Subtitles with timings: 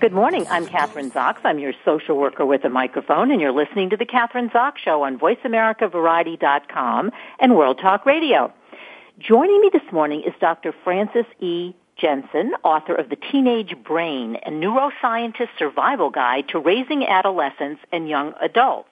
[0.00, 0.46] Good morning.
[0.48, 1.40] I'm Kathryn Zox.
[1.44, 5.02] I'm your social worker with a microphone, and you're listening to the Kathryn Zox Show
[5.02, 8.50] on VoiceAmericaVariety.com and World Talk Radio.
[9.18, 10.72] Joining me this morning is Dr.
[10.84, 11.74] Frances E.
[11.98, 18.32] Jensen, author of The Teenage Brain, a neuroscientist survival guide to raising adolescents and young
[18.40, 18.88] adults.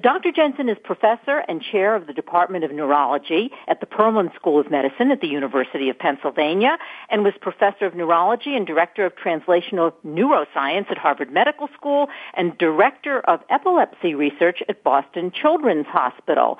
[0.00, 0.32] Dr.
[0.32, 4.70] Jensen is professor and chair of the Department of Neurology at the Perelman School of
[4.70, 6.78] Medicine at the University of Pennsylvania
[7.10, 12.56] and was professor of neurology and director of translational neuroscience at Harvard Medical School and
[12.56, 16.58] director of epilepsy research at Boston Children's Hospital.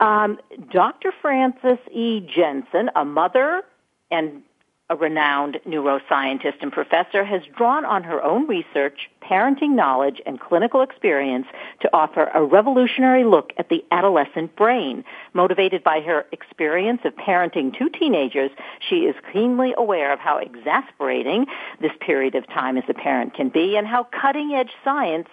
[0.00, 0.38] Um,
[0.72, 1.12] Dr.
[1.20, 2.20] Frances E.
[2.20, 3.62] Jensen, a mother
[4.10, 4.42] and
[4.90, 10.82] a renowned neuroscientist and professor, has drawn on her own research, parenting knowledge, and clinical
[10.82, 11.46] experience
[11.80, 15.04] to offer a revolutionary look at the adolescent brain.
[15.32, 18.50] Motivated by her experience of parenting two teenagers,
[18.86, 21.46] she is keenly aware of how exasperating
[21.80, 25.28] this period of time as a parent can be and how cutting edge science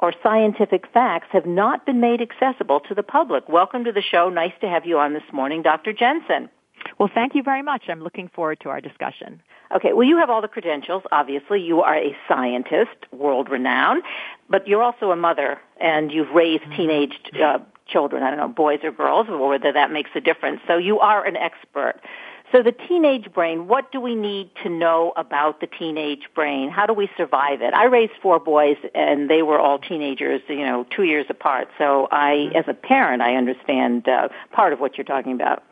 [0.00, 3.48] or scientific facts have not been made accessible to the public.
[3.48, 4.28] Welcome to the show.
[4.28, 5.92] Nice to have you on this morning, Dr.
[5.92, 6.48] Jensen.
[6.98, 7.84] Well, thank you very much.
[7.88, 9.42] I'm looking forward to our discussion.
[9.74, 11.02] Okay, well, you have all the credentials.
[11.10, 14.02] Obviously, you are a scientist, world renowned,
[14.48, 16.76] but you're also a mother, and you've raised mm-hmm.
[16.76, 17.12] teenage
[17.42, 18.22] uh, children.
[18.22, 20.60] I don't know, boys or girls, or whether that makes a difference.
[20.66, 22.00] So you are an expert.
[22.52, 26.70] So the teenage brain, what do we need to know about the teenage brain?
[26.70, 27.74] How do we survive it?
[27.74, 31.66] I raised four boys and they were all teenagers, you know, two years apart.
[31.78, 32.56] So I, mm-hmm.
[32.56, 35.64] as a parent, I understand uh, part of what you're talking about.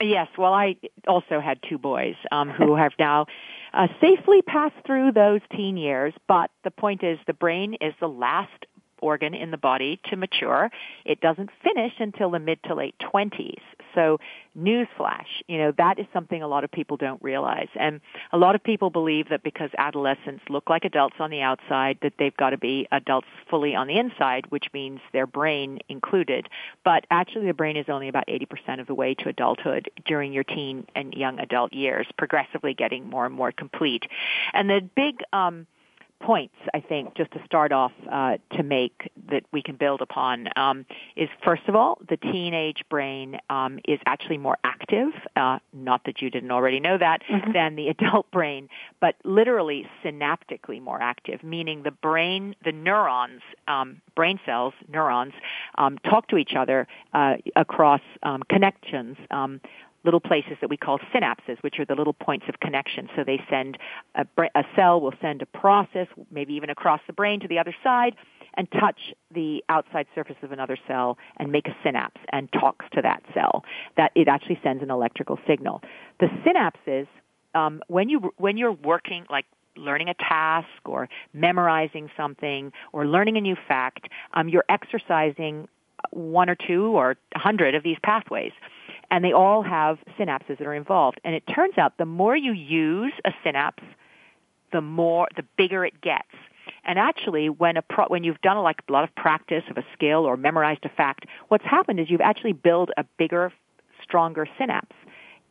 [0.00, 0.76] Yes, well, I
[1.06, 3.26] also had two boys um, who have now
[3.72, 6.12] uh, safely passed through those teen years.
[6.28, 8.66] But the point is, the brain is the last
[9.00, 10.70] organ in the body to mature.
[11.04, 13.60] It doesn't finish until the mid to late 20s.
[13.94, 14.18] So
[14.56, 17.68] newsflash, you know, that is something a lot of people don't realize.
[17.74, 18.00] And
[18.32, 22.14] a lot of people believe that because adolescents look like adults on the outside, that
[22.18, 26.48] they've got to be adults fully on the inside, which means their brain included.
[26.84, 30.44] But actually the brain is only about 80% of the way to adulthood during your
[30.44, 34.04] teen and young adult years, progressively getting more and more complete.
[34.52, 35.66] And the big, um,
[36.20, 40.48] points, I think, just to start off uh, to make that we can build upon
[40.56, 45.08] um, is first of all, the teenage brain um, is actually more active.
[45.34, 47.52] Uh, not that you didn't already know that mm-hmm.
[47.52, 48.68] than the adult brain,
[49.00, 55.32] but literally synaptically more active, meaning the brain, the neurons, um, brain cells, neurons,
[55.78, 59.60] um, talk to each other uh, across um, connections um,
[60.04, 63.08] little places that we call synapses, which are the little points of connection.
[63.16, 63.78] So they send
[64.14, 67.74] a, a cell will send a process, maybe even across the brain to the other
[67.82, 68.14] side,
[68.54, 73.02] and touch the outside surface of another cell and make a synapse and talks to
[73.02, 73.64] that cell.
[73.96, 75.82] That it actually sends an electrical signal.
[76.20, 77.06] The synapses,
[77.54, 79.46] um, when you when you're working like
[79.76, 85.68] learning a task or memorizing something or learning a new fact, um, you're exercising
[86.10, 88.52] one or two or a hundred of these pathways
[89.10, 91.20] and they all have synapses that are involved.
[91.24, 93.82] And it turns out the more you use a synapse,
[94.72, 96.28] the more, the bigger it gets.
[96.84, 99.76] And actually, when a pro, when you've done a, like a lot of practice of
[99.76, 103.52] a skill or memorized a fact, what's happened is you've actually built a bigger,
[104.02, 104.96] stronger synapse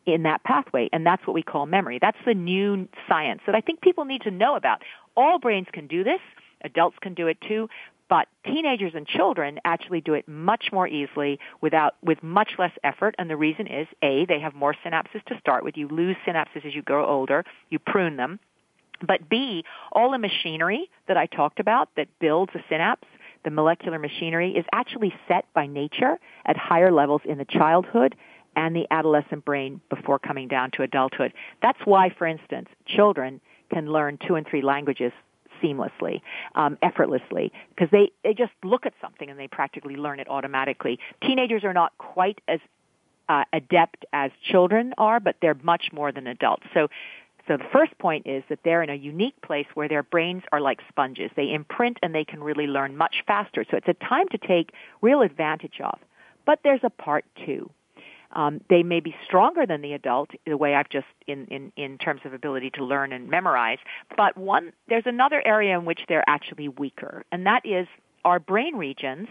[0.06, 1.98] in that pathway, and that's what we call memory.
[2.00, 4.82] That's the new science that I think people need to know about.
[5.16, 6.20] All brains can do this.
[6.62, 7.68] Adults can do it too,
[8.08, 13.14] but teenagers and children actually do it much more easily without, with much less effort.
[13.18, 15.76] And the reason is, A, they have more synapses to start with.
[15.76, 17.44] You lose synapses as you grow older.
[17.70, 18.38] You prune them.
[19.06, 23.06] But B, all the machinery that I talked about that builds a synapse,
[23.44, 28.16] the molecular machinery is actually set by nature at higher levels in the childhood
[28.56, 31.32] and the adolescent brain before coming down to adulthood.
[31.60, 33.40] That's why, for instance, children
[33.72, 35.12] can learn two and three languages
[35.62, 36.20] seamlessly,
[36.54, 40.98] um, effortlessly, because they, they just look at something and they practically learn it automatically.
[41.22, 42.60] Teenagers are not quite as
[43.28, 46.64] uh, adept as children are, but they're much more than adults.
[46.72, 46.88] So
[47.48, 50.60] So the first point is that they're in a unique place where their brains are
[50.60, 51.30] like sponges.
[51.36, 53.64] They imprint and they can really learn much faster.
[53.70, 54.70] So it's a time to take
[55.00, 55.98] real advantage of.
[56.44, 57.70] But there's a part two.
[58.36, 61.96] Um, they may be stronger than the adult, the way I've just in, in, in
[61.96, 63.78] terms of ability to learn and memorize.
[64.14, 67.88] But one, there's another area in which they're actually weaker, and that is
[68.26, 69.28] our brain regions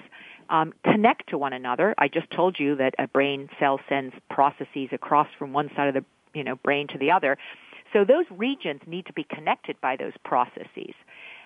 [0.49, 1.93] um, connect to one another.
[1.99, 5.93] I just told you that a brain cell sends processes across from one side of
[5.93, 7.37] the you know brain to the other.
[7.93, 10.95] So those regions need to be connected by those processes,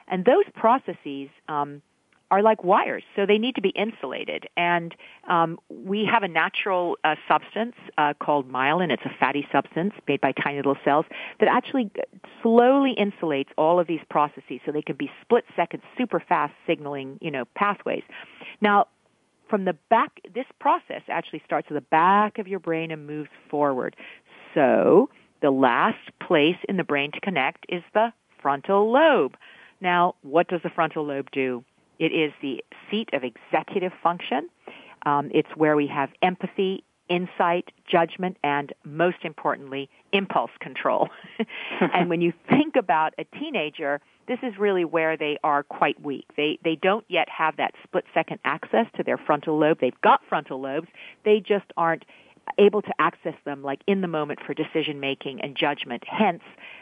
[0.08, 1.82] and those processes um,
[2.32, 4.48] are like wires, so they need to be insulated.
[4.56, 4.96] And
[5.28, 8.92] um, we have a natural uh, substance uh, called myelin.
[8.92, 11.06] It's a fatty substance made by tiny little cells
[11.40, 11.92] that actually
[12.44, 17.32] slowly insulates all of these processes, so they can be split-second, super fast signaling, you
[17.32, 18.04] know, pathways.
[18.62, 18.88] Now,
[19.50, 23.30] from the back, this process actually starts at the back of your brain and moves
[23.50, 23.96] forward.
[24.54, 25.10] So
[25.42, 29.36] the last place in the brain to connect is the frontal lobe.
[29.82, 31.64] Now, what does the frontal lobe do?
[32.00, 34.50] It is the seat of executive function.
[35.06, 41.10] Um, it's where we have empathy, insight, judgment, and most importantly, impulse control.
[41.94, 46.26] and when you think about a teenager, this is really where they are quite weak.
[46.38, 49.80] They they don't yet have that split second access to their frontal lobe.
[49.82, 50.88] They've got frontal lobes.
[51.26, 52.06] They just aren't
[52.58, 56.04] able to access them like in the moment for decision making and judgment.
[56.08, 56.42] Hence,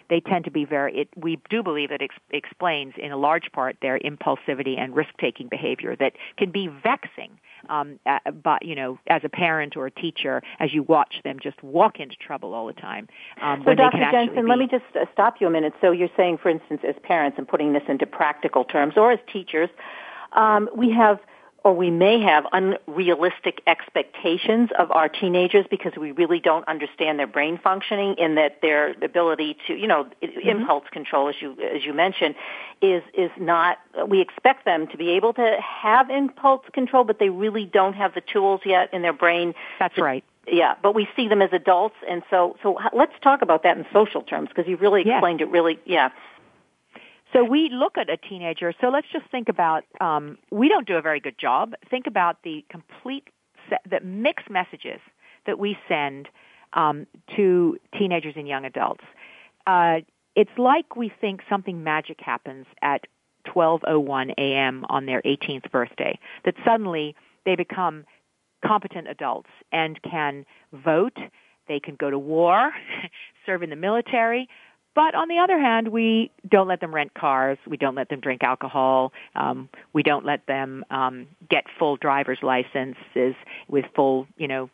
[0.09, 3.17] they tend to be very, it, we do believe that it ex- explains in a
[3.17, 7.31] large part their impulsivity and risk-taking behavior that can be vexing.
[7.69, 11.37] Um, uh, but you know, as a parent or a teacher, as you watch them
[11.41, 13.07] just walk into trouble all the time.
[13.41, 13.97] Um, so, Dr.
[14.11, 14.49] Jensen, be...
[14.49, 15.73] let me just uh, stop you a minute.
[15.81, 19.19] So, you're saying, for instance, as parents, and putting this into practical terms, or as
[19.31, 19.69] teachers,
[20.33, 21.19] um, we have
[21.67, 27.27] or we may have unrealistic expectations of our teenagers because we really don't understand their
[27.27, 30.47] brain functioning in that their ability to, you know, mm-hmm.
[30.47, 32.35] impulse control, as you as you mentioned,
[32.81, 33.79] is is not.
[34.07, 38.13] We expect them to be able to have impulse control, but they really don't have
[38.13, 39.53] the tools yet in their brain.
[39.77, 40.23] That's to, right.
[40.49, 43.85] Yeah, but we see them as adults, and so so let's talk about that in
[43.91, 45.79] social terms because you really explained it really.
[45.83, 46.11] Yeah.
[47.33, 48.73] So we look at a teenager.
[48.79, 49.83] So let's just think about.
[49.99, 51.73] Um, we don't do a very good job.
[51.89, 53.27] Think about the complete,
[53.69, 54.99] set, the mixed messages
[55.45, 56.29] that we send
[56.73, 59.03] um, to teenagers and young adults.
[59.65, 59.99] Uh,
[60.35, 63.05] it's like we think something magic happens at
[63.47, 64.85] 12:01 a.m.
[64.89, 66.19] on their 18th birthday.
[66.45, 67.15] That suddenly
[67.45, 68.05] they become
[68.65, 71.17] competent adults and can vote.
[71.67, 72.71] They can go to war,
[73.45, 74.47] serve in the military,
[74.97, 77.59] but on the other hand, we don't let them rent cars.
[77.67, 79.13] We don't let them drink alcohol.
[79.35, 83.35] Um, we don't let them um, get full driver's licenses
[83.67, 84.71] with full, you know,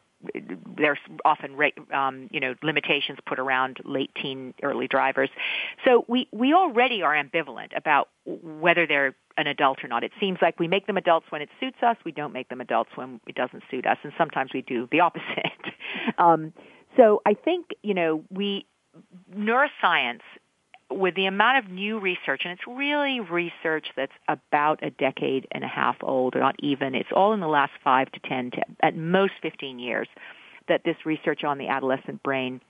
[0.78, 1.58] there's often
[1.94, 5.30] um, you know limitations put around late teen early drivers.
[5.84, 10.06] So we we already are ambivalent about whether they're an adult or not.
[10.06, 11.98] It seems like we make them adults when it suits us.
[12.06, 13.98] We don't make them adults when it doesn't suit us.
[14.04, 15.26] And sometimes we do the opposite.
[16.18, 16.54] Um,
[16.98, 18.66] so i think you know we
[19.34, 20.22] neuroscience
[20.90, 25.64] with the amount of new research, and it's really research that's about a decade and
[25.64, 28.62] a half old, or not even, it's all in the last five to ten, to,
[28.82, 30.08] at most 15 years,
[30.68, 32.62] that this research on the adolescent brain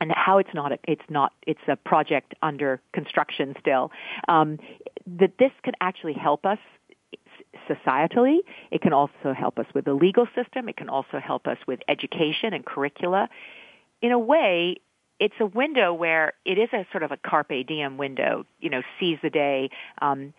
[0.00, 3.90] and how it's not a, it's not it's a project under construction still
[4.28, 4.58] um,
[5.06, 6.58] that this can actually help us
[7.68, 8.38] societally.
[8.70, 10.68] It can also help us with the legal system.
[10.68, 13.28] It can also help us with education and curricula.
[14.02, 14.76] In a way
[15.20, 18.82] it's a window where it is a sort of a carpe diem window, you know,
[18.98, 19.70] seize the day.
[20.00, 20.32] Um,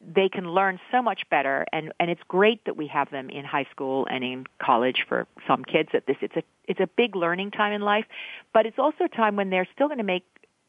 [0.00, 3.44] they can learn so much better and and it's great that we have them in
[3.44, 7.14] high school and in college for some kids at this it's a it's a big
[7.14, 8.06] learning time in life
[8.54, 10.24] but it's also a time when they're still going to make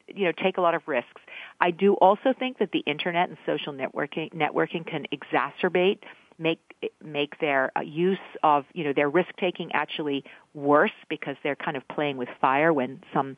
[0.06, 1.22] you know take a lot of risks
[1.62, 6.00] i do also think that the internet and social networking networking can exacerbate
[6.42, 11.56] make make their uh, use of you know their risk taking actually worse because they're
[11.56, 13.36] kind of playing with fire when some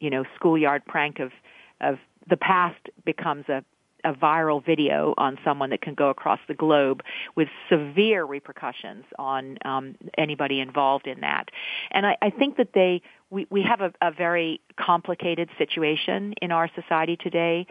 [0.00, 1.32] you know schoolyard prank of
[1.80, 3.64] of the past becomes a
[4.04, 7.02] a viral video on someone that can go across the globe
[7.36, 11.46] with severe repercussions on um, anybody involved in that.
[11.90, 16.52] And I, I think that they we, we have a, a very complicated situation in
[16.52, 17.66] our society today.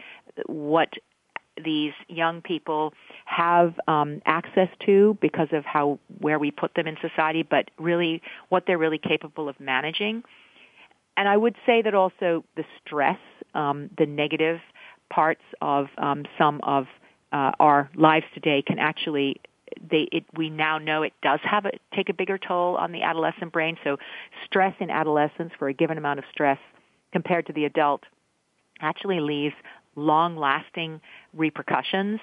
[0.46, 0.88] What
[1.62, 2.92] these young people
[3.26, 8.22] have um, access to because of how where we put them in society, but really
[8.48, 10.22] what they're really capable of managing.
[11.16, 13.18] And I would say that also the stress,
[13.54, 14.60] um, the negative
[15.10, 16.86] parts of um, some of
[17.32, 19.40] uh, our lives today can actually
[19.90, 23.02] they it, we now know it does have a take a bigger toll on the
[23.02, 23.76] adolescent brain.
[23.84, 23.96] So
[24.44, 26.58] stress in adolescence for a given amount of stress
[27.12, 28.02] compared to the adult
[28.80, 29.54] actually leaves
[29.96, 31.00] long lasting
[31.32, 32.20] repercussions.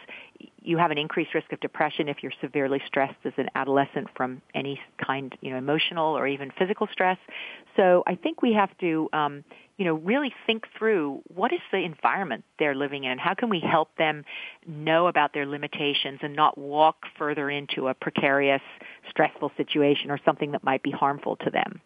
[0.61, 4.41] You have an increased risk of depression if you're severely stressed as an adolescent from
[4.53, 7.17] any kind, you know, emotional or even physical stress.
[7.75, 9.43] So I think we have to, um,
[9.77, 13.17] you know, really think through what is the environment they're living in.
[13.17, 14.23] How can we help them
[14.67, 18.61] know about their limitations and not walk further into a precarious,
[19.09, 21.81] stressful situation or something that might be harmful to them?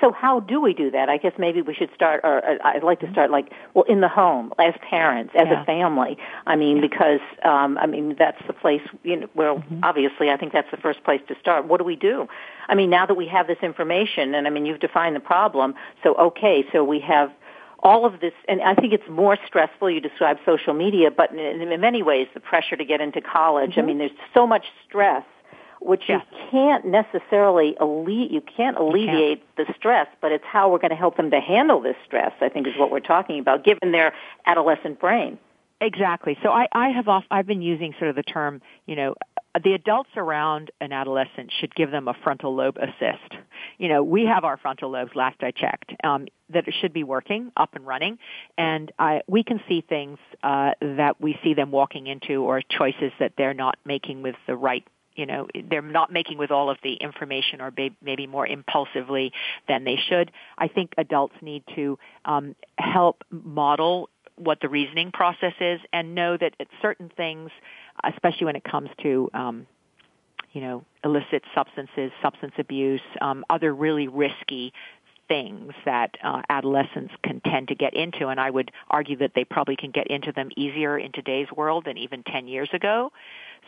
[0.00, 1.08] So how do we do that?
[1.08, 4.00] I guess maybe we should start, or uh, I'd like to start like, well, in
[4.00, 5.62] the home, as parents, as yeah.
[5.62, 6.18] a family.
[6.46, 9.80] I mean, because, um, I mean, that's the place, you know, where mm-hmm.
[9.82, 11.66] obviously I think that's the first place to start.
[11.66, 12.28] What do we do?
[12.68, 15.74] I mean, now that we have this information, and I mean, you've defined the problem,
[16.02, 17.30] so okay, so we have
[17.80, 19.90] all of this, and I think it's more stressful.
[19.90, 23.72] You describe social media, but in, in many ways, the pressure to get into college.
[23.72, 23.80] Mm-hmm.
[23.80, 25.24] I mean, there's so much stress
[25.84, 29.68] which you can't necessarily alle- you can't alleviate you can't.
[29.68, 32.32] the stress, but it's how we're going to help them to handle this stress.
[32.40, 34.14] I think is what we're talking about, given their
[34.46, 35.38] adolescent brain.
[35.80, 36.38] Exactly.
[36.42, 39.14] So I, I have off, I've been using sort of the term, you know,
[39.62, 43.36] the adults around an adolescent should give them a frontal lobe assist.
[43.78, 47.04] You know, we have our frontal lobes, last I checked, um, that it should be
[47.04, 48.18] working, up and running,
[48.58, 53.12] and I, we can see things uh, that we see them walking into or choices
[53.20, 56.78] that they're not making with the right you know they're not making with all of
[56.82, 59.32] the information or maybe more impulsively
[59.68, 60.30] than they should.
[60.58, 66.36] I think adults need to um, help model what the reasoning process is and know
[66.36, 67.50] that at certain things
[68.02, 69.66] especially when it comes to um,
[70.52, 74.72] you know illicit substances substance abuse um, other really risky
[75.28, 79.44] things that uh, adolescents can tend to get into, and I would argue that they
[79.44, 83.12] probably can get into them easier in today's world than even 10 years ago.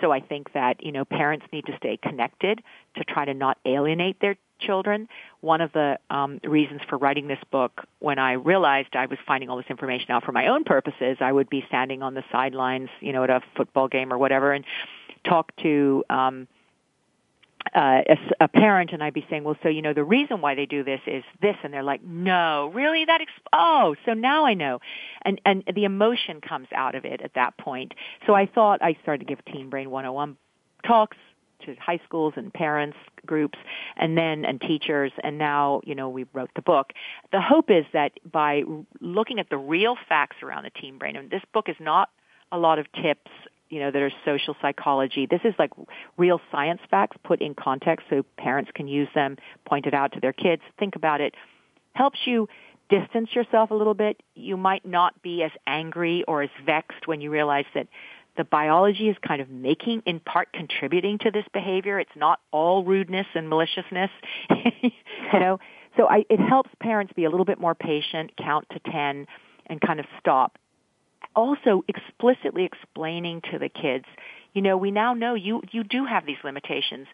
[0.01, 2.63] So I think that, you know, parents need to stay connected
[2.97, 5.09] to try to not alienate their children.
[5.41, 9.49] One of the um, reasons for writing this book, when I realized I was finding
[9.49, 12.89] all this information out for my own purposes, I would be standing on the sidelines,
[13.01, 14.65] you know, at a football game or whatever, and
[15.25, 16.49] talk to um,
[17.75, 20.55] uh, a, a parent and I'd be saying, well, so you know, the reason why
[20.55, 23.05] they do this is this, and they're like, no, really?
[23.05, 24.81] That ex- oh, so now I know,
[25.23, 27.95] and and the emotion comes out of it at that point.
[28.27, 30.37] So I thought I started to give Teen Brain 101
[30.87, 31.17] talks
[31.65, 33.59] to high schools and parents groups
[33.97, 36.93] and then and teachers and now you know we wrote the book
[37.33, 38.63] the hope is that by
[39.01, 42.11] looking at the real facts around the teen brain and this book is not
[42.53, 43.31] a lot of tips
[43.69, 45.27] you know, that are social psychology.
[45.27, 45.71] This is like
[46.17, 50.21] real science facts put in context so parents can use them, point it out to
[50.21, 51.35] their kids, think about it.
[51.95, 52.49] Helps you
[52.89, 54.23] distance yourself a little bit.
[54.35, 57.89] You might not be as angry or as vexed when you realize that
[58.37, 61.99] the biology is kind of making, in part contributing to this behavior.
[61.99, 64.11] It's not all rudeness and maliciousness,
[64.83, 64.91] you
[65.41, 65.59] know.
[65.97, 69.27] So I, it helps parents be a little bit more patient, count to 10,
[69.67, 70.59] and kind of stop
[71.37, 74.07] also explicitly explaining to the kids,
[74.55, 77.07] you know, we now know you, you do have these limitations.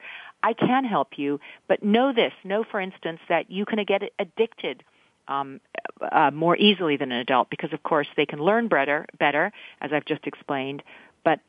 [0.43, 2.33] I can help you, but know this.
[2.45, 4.85] Know, for instance, that you can get addicted
[5.29, 5.61] um,
[6.01, 9.91] uh, more easily than an adult because, of course, they can learn better, better, as
[9.93, 10.83] I've just explained.
[11.25, 11.41] But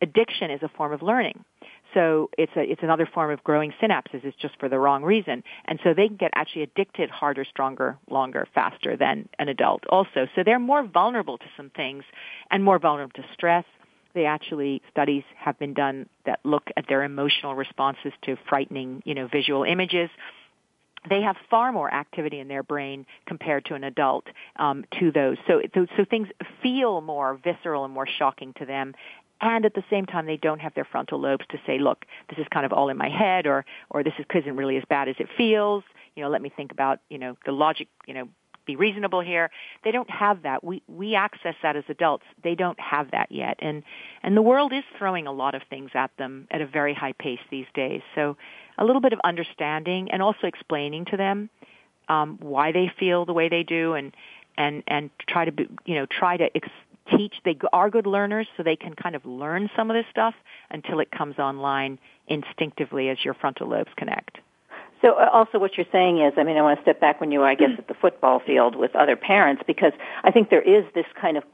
[0.00, 1.44] addiction is a form of learning.
[1.96, 4.22] So it's a, it's another form of growing synapses.
[4.22, 5.42] It's just for the wrong reason.
[5.64, 10.28] And so they can get actually addicted harder, stronger, longer, faster than an adult also.
[10.34, 12.04] So they're more vulnerable to some things
[12.50, 13.64] and more vulnerable to stress.
[14.14, 19.14] They actually, studies have been done that look at their emotional responses to frightening, you
[19.14, 20.10] know, visual images
[21.08, 24.26] they have far more activity in their brain compared to an adult
[24.56, 25.36] um, to those.
[25.46, 26.28] So, so, so things
[26.62, 28.94] feel more visceral and more shocking to them,
[29.40, 32.38] and at the same time they don't have their frontal lobes to say look this
[32.38, 35.08] is kind of all in my head or or this is, isn't really as bad
[35.08, 35.84] as it feels.
[36.14, 38.28] You know let me think about you know the logic you know
[38.66, 39.50] be reasonable here.
[39.84, 40.62] They don't have that.
[40.62, 42.24] We we access that as adults.
[42.42, 43.56] They don't have that yet.
[43.60, 43.82] And
[44.22, 47.12] and the world is throwing a lot of things at them at a very high
[47.12, 48.02] pace these days.
[48.14, 48.36] So
[48.76, 51.48] a little bit of understanding and also explaining to them
[52.08, 54.12] um why they feel the way they do and
[54.58, 56.68] and and try to be, you know try to ex-
[57.16, 57.34] teach.
[57.44, 60.34] They are good learners, so they can kind of learn some of this stuff
[60.70, 61.98] until it comes online
[62.28, 64.38] instinctively as your frontal lobes connect.
[65.02, 67.30] So uh, also what you're saying is, I mean, I want to step back when
[67.30, 69.92] you were, I guess, at the football field with other parents because
[70.24, 71.44] I think there is this kind of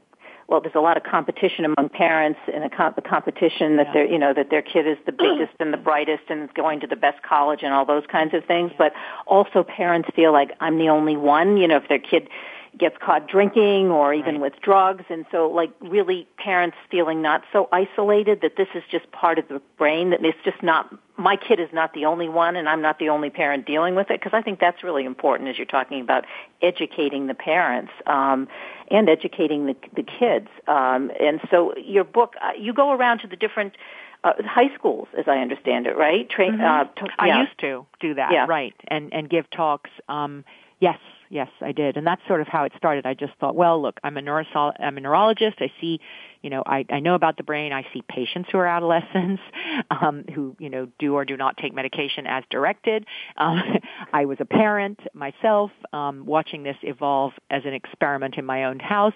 [0.47, 3.93] well, there's a lot of competition among parents and a comp- competition that yeah.
[3.93, 6.79] their, you know, that their kid is the biggest and the brightest and is going
[6.81, 8.71] to the best college and all those kinds of things.
[8.71, 8.77] Yeah.
[8.77, 8.93] But
[9.25, 11.57] also parents feel like I'm the only one.
[11.57, 12.29] You know, if their kid
[12.77, 14.41] gets caught drinking or even Right.
[14.51, 19.11] with drugs and so like really parents feeling not so isolated that this is just
[19.11, 22.55] part of the brain that it's just not my kid is not the only one
[22.55, 25.49] and I'm not the only parent dealing with it because I think that's really important
[25.49, 26.25] as you're talking about
[26.61, 28.47] educating the parents um,
[28.89, 33.27] and educating the, the kids um, and so your book uh, you go around to
[33.27, 33.75] the different
[34.23, 38.13] uh, high schools as I understand it right Train, uh, to, I used to do
[38.15, 38.45] that, Yeah.
[38.47, 39.91] right, and and give talks.
[40.07, 40.43] Um,
[40.79, 40.97] yes,
[41.33, 43.07] yes, I did, and that's sort of how it started.
[43.07, 45.57] I just thought, well, look, I'm a neurosol- I'm a neurologist.
[45.59, 45.99] I see,
[46.43, 47.73] you know, I I know about the brain.
[47.73, 49.41] I see patients who are adolescents
[49.91, 53.05] um, who you know do or do not take medication as directed.
[53.37, 53.61] Um,
[54.13, 58.79] I was a parent myself, um, watching this evolve as an experiment in my own
[58.79, 59.13] house,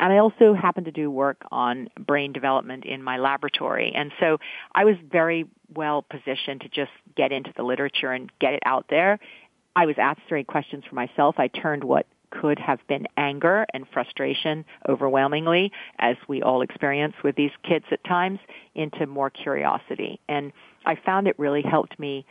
[0.00, 4.38] and I also happen to do work on brain development in my laboratory, and so
[4.74, 8.86] I was very well positioned to just get into the literature and get it out
[8.90, 9.20] there.
[9.76, 11.36] I was answering questions for myself.
[11.38, 17.34] I turned what could have been anger and frustration overwhelmingly, as we all experience with
[17.36, 18.38] these kids at times,
[18.74, 20.20] into more curiosity.
[20.28, 20.52] And
[20.86, 22.24] I found it really helped me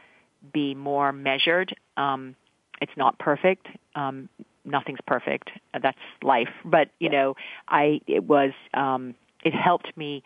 [0.54, 1.76] be more measured.
[1.98, 2.36] Um,
[2.82, 3.68] it's not perfect.
[3.96, 4.30] Um,
[4.64, 5.50] nothing's perfect.
[5.74, 6.50] That's life.
[6.64, 7.36] But you know,
[7.68, 10.24] I it was um, it helped me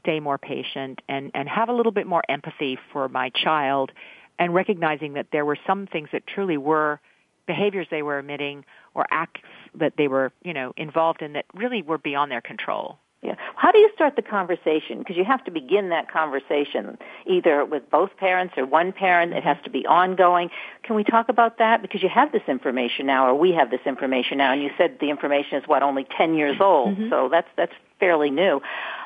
[0.00, 3.90] stay more patient and and have a little bit more empathy for my child,
[4.38, 7.00] and recognizing that there were some things that truly were
[7.46, 8.64] behaviors they were emitting
[8.94, 9.40] or acts
[9.74, 12.98] that they were you know involved in that really were beyond their control.
[13.22, 13.34] Yeah.
[13.56, 14.98] How do you start the conversation?
[14.98, 19.32] Because you have to begin that conversation either with both parents or one parent.
[19.32, 20.50] It has to be ongoing.
[20.84, 21.82] Can we talk about that?
[21.82, 24.98] Because you have this information now, or we have this information now, and you said
[25.00, 28.60] the information is what only ten years old, so that's that's fairly new.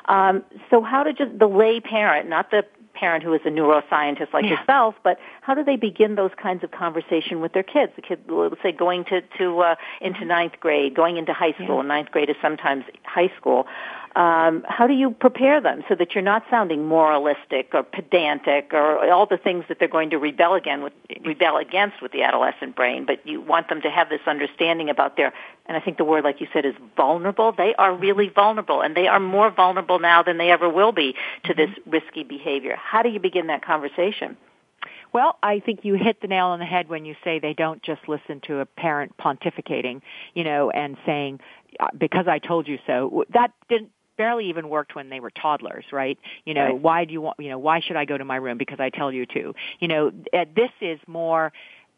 [0.05, 4.33] Um, so how did just the lay parent, not the parent who is a neuroscientist
[4.33, 4.51] like Yeah.
[4.59, 7.91] yourself, but how do they begin those kinds of conversation with their kids?
[7.95, 11.81] The kid, let's say, going to to uh, into ninth grade, going into high school.
[11.83, 13.67] Ninth grade is sometimes high school.
[14.15, 19.11] Um, how do you prepare them so that you're not sounding moralistic or pedantic or
[19.11, 20.93] all the things that they're going to rebel again with
[21.25, 23.05] rebel against with the adolescent brain?
[23.05, 25.33] But you want them to have this understanding about their,
[25.65, 27.53] and I think the word, like you said, is vulnerable.
[27.53, 31.15] They are really vulnerable, and they are more vulnerable now than they ever will be
[31.45, 32.75] to this risky behavior.
[32.75, 34.37] How do you begin that conversation?
[35.11, 37.81] Well, I think you hit the nail on the head when you say they don't
[37.83, 40.01] just listen to a parent pontificating,
[40.33, 41.39] you know, and saying,
[41.79, 43.23] uh, because I told you so.
[43.31, 46.17] That didn't barely even worked when they were toddlers, right?
[46.45, 46.79] You know, Right.
[46.79, 48.89] why do you want, you know, why should I go to my room because I
[48.89, 49.53] tell you to?
[49.79, 51.51] You know, uh, this is more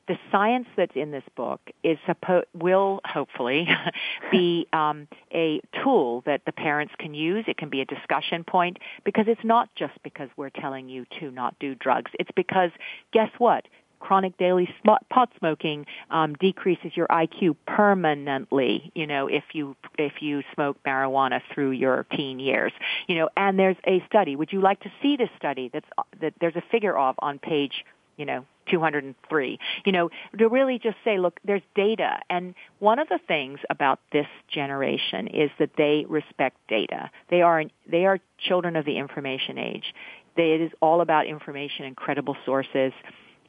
[0.07, 3.67] the science that's in this book is suppo- will hopefully
[4.31, 7.45] be um, a tool that the parents can use.
[7.47, 11.31] It can be a discussion point because it's not just because we're telling you to
[11.31, 12.11] not do drugs.
[12.19, 12.69] It's because
[13.13, 13.65] guess what?
[14.05, 14.69] Chronic daily
[15.09, 18.91] pot smoking um, decreases your IQ permanently.
[18.93, 22.71] You know, if you if you smoke marijuana through your teen years.
[23.07, 24.35] You know, and there's a study.
[24.35, 25.71] Would you like to see this study?
[25.73, 25.87] That's
[26.21, 27.83] that there's a figure of on page
[28.15, 29.59] you know, 203.
[29.85, 32.19] You know, to really just say, look, there's data.
[32.29, 37.09] And one of the things about this generation is that they respect data.
[37.29, 39.93] They are, they are children of the information age.
[40.37, 42.93] They, it is all about information and credible sources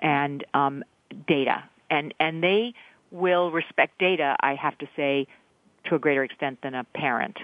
[0.01, 0.85] and um,
[1.27, 1.65] data.
[1.91, 2.75] And, and they
[3.11, 5.27] will respect data, I have to say,
[5.87, 7.39] to a greater extent than a parent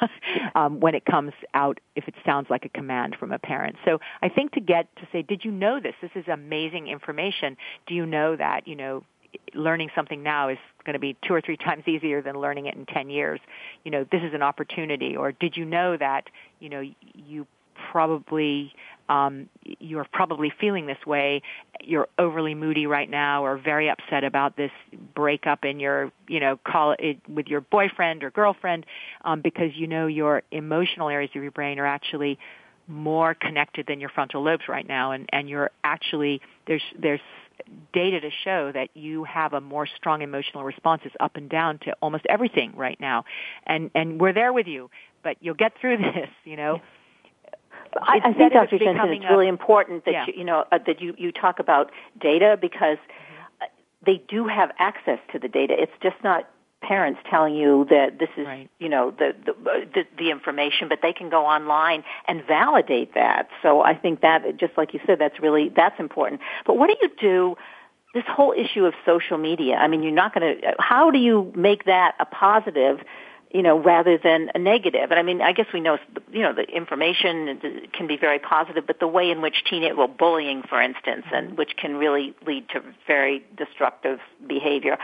[0.54, 3.76] um, when it comes out if it sounds like a command from a parent.
[3.84, 5.94] So I think to get to say, did you know this?
[6.02, 7.56] This is amazing information.
[7.86, 8.66] Do you know that?
[8.66, 9.04] You know,
[9.54, 12.74] learning something now is going to be two or three times easier than learning it
[12.74, 13.40] in 10 years.
[13.84, 15.16] You know, this is an opportunity.
[15.16, 16.28] Or did you know that,
[16.60, 16.82] you know,
[17.14, 17.46] you
[17.90, 18.72] probably
[19.08, 19.48] um,
[19.80, 21.42] you're probably feeling this way.
[21.82, 24.70] You're overly moody right now, or very upset about this
[25.14, 28.86] breakup in your, you know, call it with your boyfriend or girlfriend,
[29.24, 32.38] um, because you know your emotional areas of your brain are actually
[32.86, 37.20] more connected than your frontal lobes right now, and and you're actually there's there's
[37.92, 41.92] data to show that you have a more strong emotional responses up and down to
[42.02, 43.24] almost everything right now,
[43.66, 44.90] and and we're there with you,
[45.22, 46.80] but you'll get through this, you know.
[48.02, 48.78] I, I think, Dr.
[48.78, 50.26] Jensen, it's really a- important that Yeah.
[50.26, 52.98] you, you know uh, that you you talk about data because
[53.60, 53.66] uh,
[54.04, 55.74] they do have access to the data.
[55.78, 56.48] It's just not
[56.82, 58.68] parents telling you that this is Right.
[58.78, 59.52] you know the, the
[59.94, 63.48] the the information, but they can go online and validate that.
[63.62, 66.40] So I think that just like you said, that's really that's important.
[66.66, 67.56] But what do you do?
[68.12, 69.74] This whole issue of social media.
[69.74, 70.74] I mean, you're not going to.
[70.78, 73.00] How do you make that a positive?
[73.54, 75.12] You know, rather than a negative.
[75.12, 75.96] And I mean, I guess we know,
[76.32, 80.08] you know, the information can be very positive, but the way in which teenage, well,
[80.08, 84.98] bullying, for instance, and which can really lead to very destructive behavior.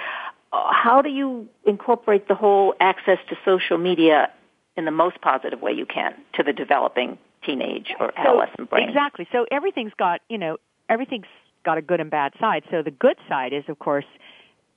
[0.53, 4.33] how do you incorporate the whole access to social media
[4.77, 8.89] in the most positive way you can to the developing teenage or adolescent so, brain?
[8.89, 9.29] Exactly.
[9.31, 10.57] So everything's got, you know,
[10.89, 11.31] everything's
[11.65, 12.65] got a good and bad side.
[12.69, 14.07] So the good side is, of course,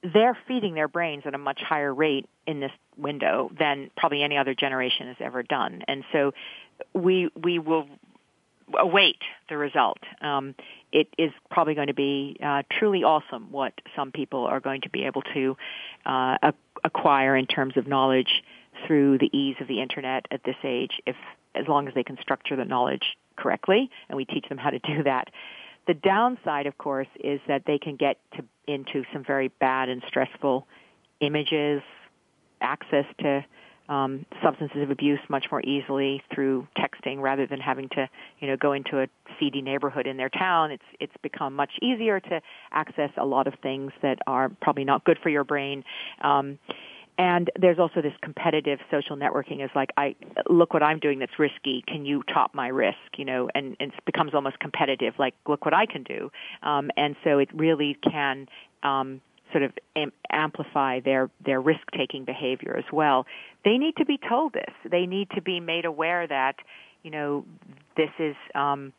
[0.04, 4.38] they're feeding their brains at a much higher rate in this window than probably any
[4.38, 5.84] other generation has ever done.
[5.88, 6.34] And so
[6.94, 7.88] we we will
[8.78, 9.98] await the result.
[10.22, 10.56] Um,
[10.92, 14.90] it is probably going to be uh, truly awesome what some people are going to
[14.90, 15.58] be able to
[16.06, 16.52] uh,
[16.84, 18.44] acquire in terms of knowledge
[18.88, 21.16] through the ease of the internet at this age, if
[21.56, 24.80] as long as they can structure the knowledge correctly, and we teach them how to
[24.80, 25.30] do that.
[25.88, 30.02] The downside, of course, is that they can get to, into some very bad and
[30.08, 30.66] stressful
[31.20, 31.82] images,
[32.62, 33.46] access to
[33.90, 38.56] um, substances of abuse much more easily through texting rather than having to, you know,
[38.56, 39.08] go into a
[39.40, 40.72] seedy neighborhood in their town.
[40.72, 42.42] It's it's become much easier to
[42.72, 45.84] access a lot of things that are probably not good for your brain.
[46.22, 46.60] Um,
[47.18, 50.16] and there's also this competitive social networking is like i
[50.50, 51.84] look what i'm doing that's risky.
[51.88, 52.98] Can you top my risk?
[53.18, 55.14] You know and, and it becomes almost competitive.
[55.18, 56.32] Like look what i can do.
[56.62, 58.48] Um, and so it really can
[58.84, 59.22] um,
[59.52, 63.26] sort of am- amplify their their risk taking behavior as well.
[63.64, 64.74] They need to be told this.
[64.90, 66.56] They need to be made aware that
[67.04, 67.46] you know
[67.96, 68.94] this is um,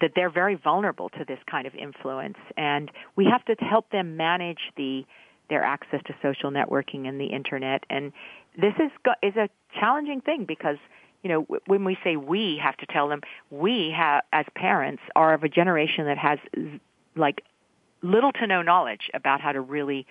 [0.00, 2.38] that they're very vulnerable to this kind of influence.
[2.56, 5.04] And we have to help them manage the
[5.52, 7.84] their access to social networking and the internet.
[7.90, 8.10] And
[8.56, 8.90] this is
[9.22, 10.78] is a challenging thing because
[11.22, 15.34] you know when we say we have to tell them, we have as parents are
[15.34, 16.38] of a generation that has
[17.14, 17.44] like
[18.00, 20.06] little to no knowledge about how to really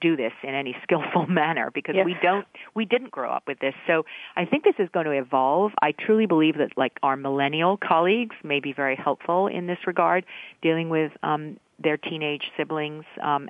[0.00, 3.74] do this in any skillful manner because we don't we didn't grow up with this.
[3.88, 4.04] So
[4.36, 5.72] i think this is going to evolve.
[5.82, 10.24] I truly believe that like our millennial colleagues may be very helpful in this regard
[10.62, 13.48] dealing with um their teenage siblings um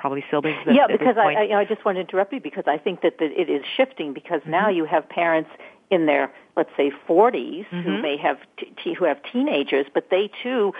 [0.00, 0.58] probably siblings.
[0.66, 3.02] yeah, because I, I, you know, I just want to interrupt you because I think
[3.02, 4.50] that the, it is shifting because mm-hmm.
[4.50, 5.50] now you have parents
[5.90, 7.80] in their let's say 40s mm-hmm.
[7.82, 10.72] who may have t- who have teenagers, but they too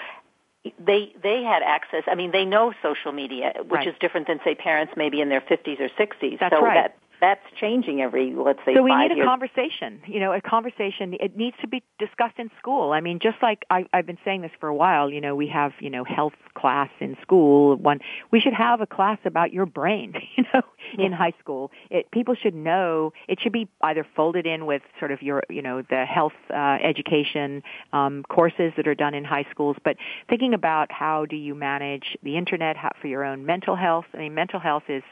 [0.79, 2.05] they they had access.
[2.07, 3.89] I mean, they know social media, which right.
[3.89, 6.39] is different than say parents maybe in their 50s or 60s.
[6.41, 6.75] That's so right.
[6.75, 9.21] that that's changing every let's say so we need years.
[9.21, 11.15] a conversation you know a conversation.
[11.21, 12.93] It needs to be discussed in school.
[12.93, 15.49] I mean just like I, i've been saying this for a while you know we
[15.49, 17.77] have you know health class in school.
[17.77, 20.63] One we should have a class about your brain you know
[20.99, 21.07] yeah.
[21.07, 21.71] in high school.
[21.91, 23.13] It people should know.
[23.29, 26.79] It should be either folded in with sort of your you know the health uh,
[26.83, 29.77] education um, courses that are done in high schools.
[29.85, 29.97] But
[30.29, 34.19] thinking about how do you manage the internet how, for your own mental health i
[34.19, 35.03] mean mental health is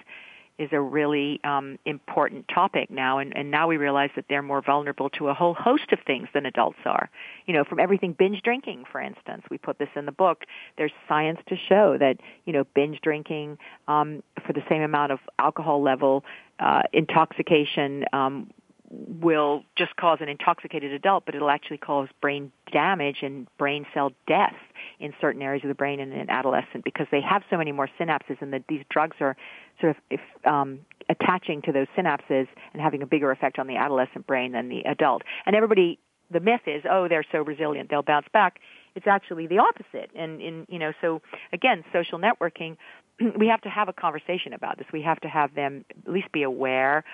[0.58, 4.60] is a really um, important topic now, and, and now we realize that they're more
[4.60, 7.08] vulnerable to a whole host of things than adults are.
[7.46, 9.44] You know, from everything binge drinking, for instance.
[9.50, 10.44] We put this in the book.
[10.76, 15.20] There's science to show that you know binge drinking um, for the same amount of
[15.38, 16.24] alcohol level,
[16.58, 18.04] uh, intoxication.
[18.12, 18.50] Um,
[18.90, 24.12] will just cause an intoxicated adult, but it'll actually cause brain damage and brain cell
[24.26, 24.54] death
[24.98, 27.88] in certain areas of the brain in an adolescent because they have so many more
[28.00, 29.36] synapses and that these drugs are
[29.80, 33.76] sort of if, um, attaching to those synapses and having a bigger effect on the
[33.76, 35.22] adolescent brain than the adult.
[35.44, 35.98] And everybody,
[36.30, 38.60] the myth is, oh, they're so resilient, they'll bounce back.
[38.94, 40.10] It's actually the opposite.
[40.16, 41.20] And in, you know, so
[41.52, 42.76] again, social networking,
[43.36, 44.86] we have to have a conversation about this.
[44.92, 47.04] We have to have them at least be aware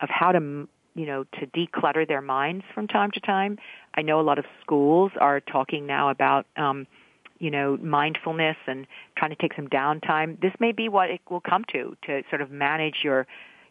[0.00, 3.58] of how to you know to declutter their minds from time to time.
[3.94, 6.86] I know a lot of schools are talking now about um,
[7.38, 11.40] you know, mindfulness and trying to take some downtime, this may be what it will
[11.40, 13.26] come to, to sort of manage your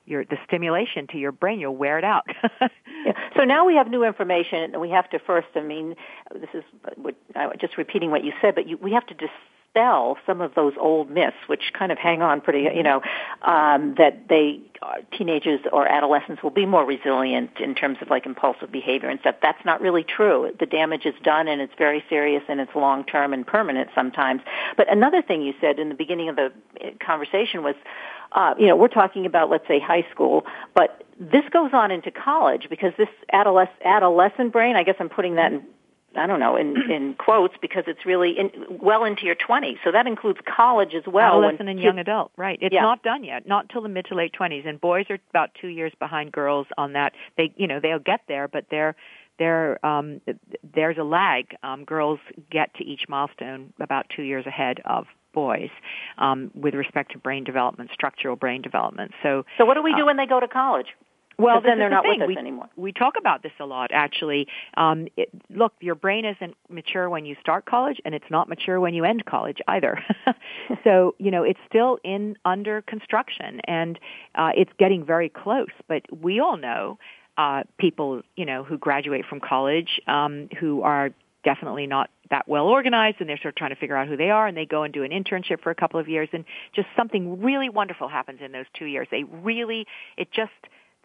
[0.06, 2.26] your the stimulation to your brain you'll wear it out
[3.06, 3.14] yeah.
[3.38, 5.96] so now we have new information and we have to first i mean
[6.34, 6.64] this is
[7.62, 9.30] just repeating what you said but you, we have to dis-
[9.74, 13.02] dispel some of those old myths, which kind of hang on pretty, you know,
[13.42, 18.26] um, that they uh, teenagers or adolescents will be more resilient in terms of like
[18.26, 19.36] impulsive behavior and stuff.
[19.42, 20.52] That's not really true.
[20.60, 24.42] The damage is done, and it's very serious, and it's long term and permanent sometimes.
[24.78, 27.76] But another thing you said in the beginning of the uh, conversation was.
[28.36, 32.10] Uh, you know, we're talking about, let's say, high school, but this goes on into
[32.10, 35.64] college because this adolescent, adolescent brain, I guess I'm putting that in
[36.16, 39.78] I don't know, in, in quotes, because it's really in, well into your 20s.
[39.84, 41.44] So that includes college as well.
[41.44, 42.60] Adolescent and young adult, right.
[42.62, 42.82] It's yeah.
[42.82, 44.68] not done yet, not till the mid to late 20s.
[44.68, 47.14] And boys are about two years behind girls on that.
[47.38, 48.96] They, you know, they'll get there, but they're,
[49.40, 50.22] they're, um,
[50.76, 51.56] there's a lag.
[51.64, 52.20] Um, girls
[52.52, 55.70] get to each milestone about two years ahead of boys
[56.18, 59.12] um, with respect to brain development, structural brain development.
[59.24, 60.88] So, so what do we do uh, when they go to college?
[61.44, 62.20] Well, then they're the not thing.
[62.20, 62.70] with us we, anymore.
[62.76, 64.48] We talk about this a lot, actually.
[64.76, 68.80] Um, it, look, your brain isn't mature when you start college, and it's not mature
[68.80, 70.04] when you end college either.
[70.84, 74.00] so, you know, it's still in under construction, and
[74.36, 75.70] uh, it's getting very close.
[75.88, 76.98] But we all know
[77.38, 81.12] uh, people, you know, who graduate from college um, who are
[81.44, 84.30] definitely not that well organized and they're sort of trying to figure out who they
[84.30, 86.88] are and they go and do an internship for a couple of years and just
[86.96, 89.08] something really wonderful happens in those two years.
[89.12, 89.86] They really,
[90.18, 90.52] it just,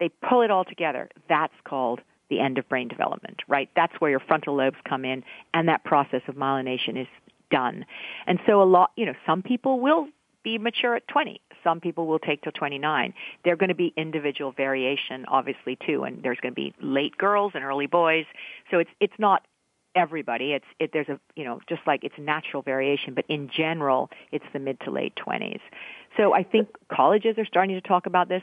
[0.01, 1.09] they pull it all together.
[1.29, 3.71] That's called the end of brain development, right?
[3.75, 7.07] That's where your frontal lobes come in and that process of myelination is
[7.51, 7.87] done.
[8.27, 10.09] And so a lot, you know, some people will
[10.43, 11.41] be mature at 20.
[11.65, 13.15] Some people will take till 29.
[13.45, 17.17] There are going to be individual variation, obviously, too, and there's going to be late
[17.19, 18.27] girls and early boys.
[18.71, 19.45] So it's it's not
[19.95, 20.53] everybody.
[20.53, 24.45] It's it, there's a you know just like it's natural variation, but in general, it's
[24.53, 25.61] the mid to late 20s.
[26.17, 28.43] So I think colleges are starting to talk about this.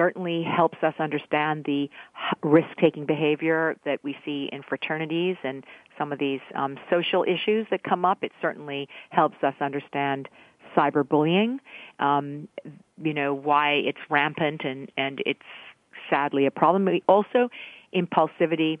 [0.00, 1.90] Certainly helps us understand the
[2.42, 5.62] risk-taking behavior that we see in fraternities and
[5.98, 8.18] some of these um, social issues that come up.
[8.22, 10.26] It certainly helps us understand
[10.74, 11.58] cyberbullying,
[11.98, 12.48] um,
[13.02, 15.50] you know, why it's rampant and, and it's
[16.08, 16.88] sadly a problem.
[17.06, 17.50] Also,
[17.94, 18.78] impulsivity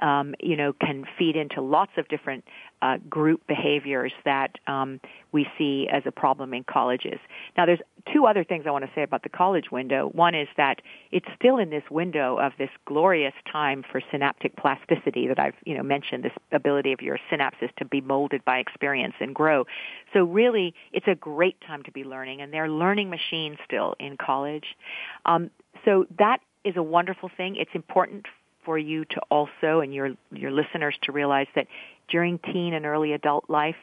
[0.00, 2.44] um, you know, can feed into lots of different
[2.82, 5.00] uh, group behaviors that um,
[5.32, 7.18] we see as a problem in colleges.
[7.56, 7.80] Now, there's
[8.12, 10.10] two other things I want to say about the college window.
[10.12, 15.26] One is that it's still in this window of this glorious time for synaptic plasticity
[15.28, 16.24] that I've, you know, mentioned.
[16.24, 19.66] This ability of your synapses to be molded by experience and grow.
[20.12, 24.16] So, really, it's a great time to be learning, and they're learning machines still in
[24.18, 24.76] college.
[25.24, 25.50] Um,
[25.84, 27.56] so that is a wonderful thing.
[27.56, 28.26] It's important
[28.64, 31.66] for you to also and your your listeners to realize that
[32.08, 33.76] during teen and early adult life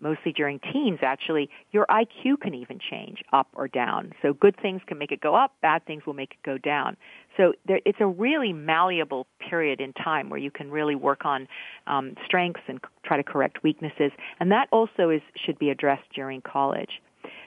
[0.00, 4.12] mostly during teens actually your IQ can even change up or down.
[4.22, 6.96] So good things can make it go up bad things will make it go down.
[7.36, 11.48] So there, it's a really malleable period in time where you can really work on
[11.86, 14.12] um, strengths and try to correct weaknesses.
[14.40, 17.00] And that also is should be addressed during college.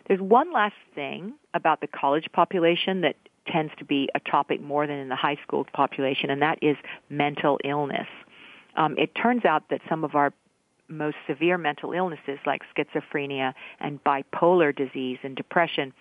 [0.07, 3.15] There's one last thing about the college population that
[3.47, 6.77] tends to be a topic more than in the high school population, and that is
[7.09, 8.07] mental illness.
[8.75, 10.33] Um, it turns out that some of our
[10.87, 15.93] most severe mental illnesses like schizophrenia and bipolar disease and depression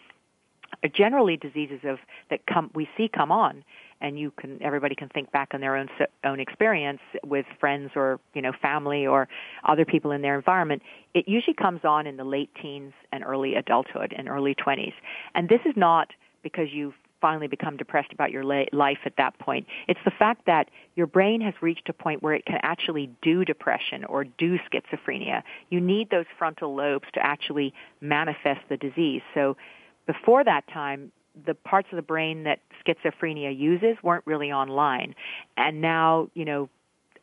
[0.83, 1.99] are generally diseases of
[2.31, 3.65] that come we see come on
[4.01, 5.89] and you can everybody can think back on their own
[6.25, 9.29] own experience with friends or you know family or
[9.65, 10.83] other people in their environment
[11.15, 14.95] it usually comes on in the late teens and early adulthood and early 20s
[15.35, 16.11] and this is not
[16.43, 16.95] because you've
[17.27, 19.67] finally become depressed about your life at that point.
[19.89, 23.45] It's the fact that your brain has reached a point where it can actually do
[23.45, 25.43] depression or do schizophrenia.
[25.69, 29.23] You need those frontal lobes to actually manifest the disease.
[29.35, 29.57] So
[30.07, 31.11] before that time,
[31.45, 35.17] the parts of the brain that schizophrenia uses weren't really online.
[35.57, 36.69] And now, you know,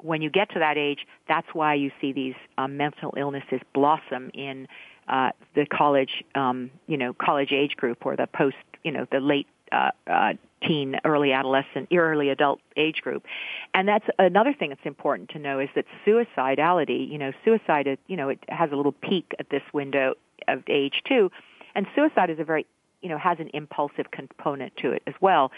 [0.01, 4.31] when you get to that age, that's why you see these um, mental illnesses blossom
[4.33, 4.67] in
[5.07, 9.21] uh, the college, um, you know, college age group or the post, you know, the
[9.21, 10.33] late uh, uh,
[10.67, 13.25] teen, early adolescent, early adult age group.
[13.73, 17.97] And that's another thing that's important to know is that suicidality, you know, suicide, is,
[18.07, 20.15] you know, it has a little peak at this window
[20.47, 21.31] of age too.
[21.75, 22.65] And suicide is a very,
[23.01, 25.51] you know, has an impulsive component to it as well.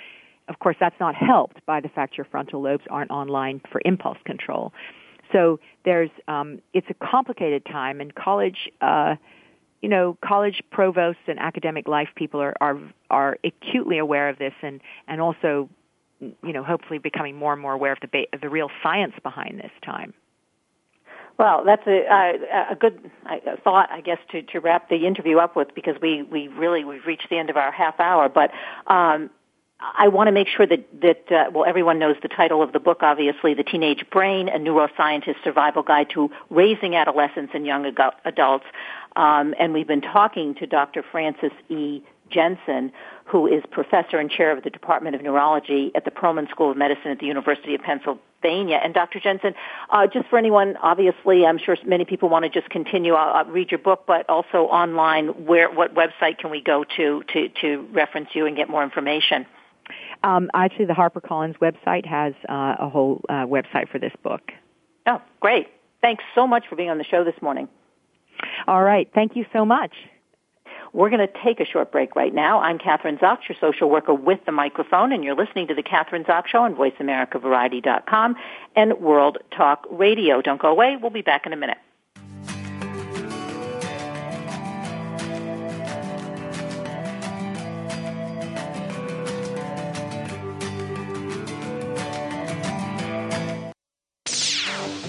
[0.47, 4.17] Of course, that's not helped by the fact your frontal lobes aren't online for impulse
[4.25, 4.73] control.
[5.31, 9.15] So there's, um, it's a complicated time, and college, uh,
[9.81, 14.53] you know, college provosts and academic life people are, are, are acutely aware of this
[14.61, 15.69] and, and also,
[16.19, 19.13] you know, hopefully becoming more and more aware of the, ba- of the real science
[19.23, 20.13] behind this time.
[21.37, 23.11] Well, that's a, a, good
[23.63, 27.05] thought, I guess, to, to wrap the interview up with because we, we really, we've
[27.05, 28.29] reached the end of our half hour.
[28.29, 28.51] But
[28.87, 29.29] um,
[29.79, 32.79] I want to make sure that, that uh, well, everyone knows the title of the
[32.79, 37.85] book, obviously, The Teenage Brain, a Neuroscientist Survival Guide to Raising Adolescents and Young
[38.23, 38.65] Adults.
[39.15, 41.03] Um, and we've been talking to Dr.
[41.11, 42.01] Frances E.
[42.29, 42.91] Jensen,
[43.25, 46.77] who is professor and chair of the Department of Neurology at the Perelman School of
[46.77, 48.79] Medicine at the University of Pennsylvania.
[48.83, 49.19] And Dr.
[49.19, 49.55] Jensen,
[49.89, 53.13] uh, just for anyone, obviously, I'm sure many people want to just continue.
[53.13, 57.23] I'll, I'll read your book, but also online, where what website can we go to
[57.33, 59.45] to to reference you and get more information?
[60.23, 64.51] Um, actually, the HarperCollins website has uh, a whole uh, website for this book.
[65.05, 65.67] Oh, great!
[66.01, 67.67] Thanks so much for being on the show this morning.
[68.67, 69.09] All right.
[69.13, 69.91] Thank you so much.
[70.93, 72.61] We're going to take a short break right now.
[72.61, 76.25] I'm Kathryn Zox, your social worker with the microphone, and you're listening to the Kathryn
[76.25, 78.35] Zox Show on VoiceAmericaVariety.com
[78.77, 80.41] and World Talk Radio.
[80.41, 80.95] Don't go away.
[80.95, 81.77] We'll be back in a minute.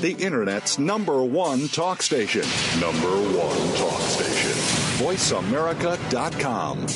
[0.06, 2.42] The Internet's number one talk station.
[2.80, 4.52] Number one talk station.
[5.04, 6.86] VoiceAmerica.com.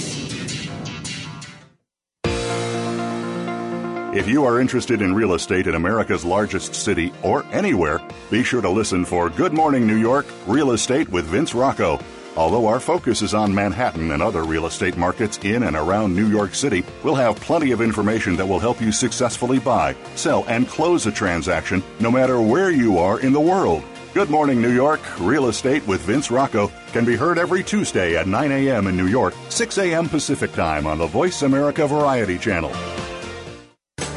[4.17, 8.63] If you are interested in real estate in America's largest city or anywhere, be sure
[8.63, 11.99] to listen for Good Morning New York Real Estate with Vince Rocco.
[12.41, 16.27] Although our focus is on Manhattan and other real estate markets in and around New
[16.27, 20.67] York City, we'll have plenty of information that will help you successfully buy, sell, and
[20.67, 23.85] close a transaction no matter where you are in the world.
[24.15, 28.27] Good Morning New York Real Estate with Vince Rocco can be heard every Tuesday at
[28.27, 28.87] 9 a.m.
[28.87, 30.09] in New York, 6 a.m.
[30.09, 32.73] Pacific Time on the Voice America Variety Channel.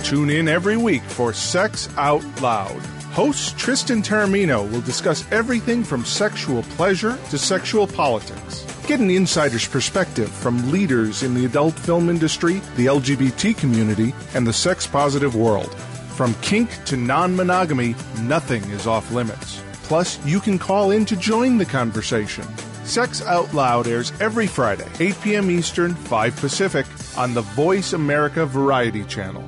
[0.02, 3.03] Tune in every week for Sex Out Loud.
[3.14, 8.66] Host Tristan Taormino will discuss everything from sexual pleasure to sexual politics.
[8.88, 14.48] Get an insider's perspective from leaders in the adult film industry, the LGBT community, and
[14.48, 15.76] the sex positive world.
[16.16, 19.62] From kink to non monogamy, nothing is off limits.
[19.84, 22.48] Plus, you can call in to join the conversation.
[22.84, 25.52] Sex Out Loud airs every Friday, 8 p.m.
[25.52, 29.48] Eastern, 5 Pacific, on the Voice America Variety Channel.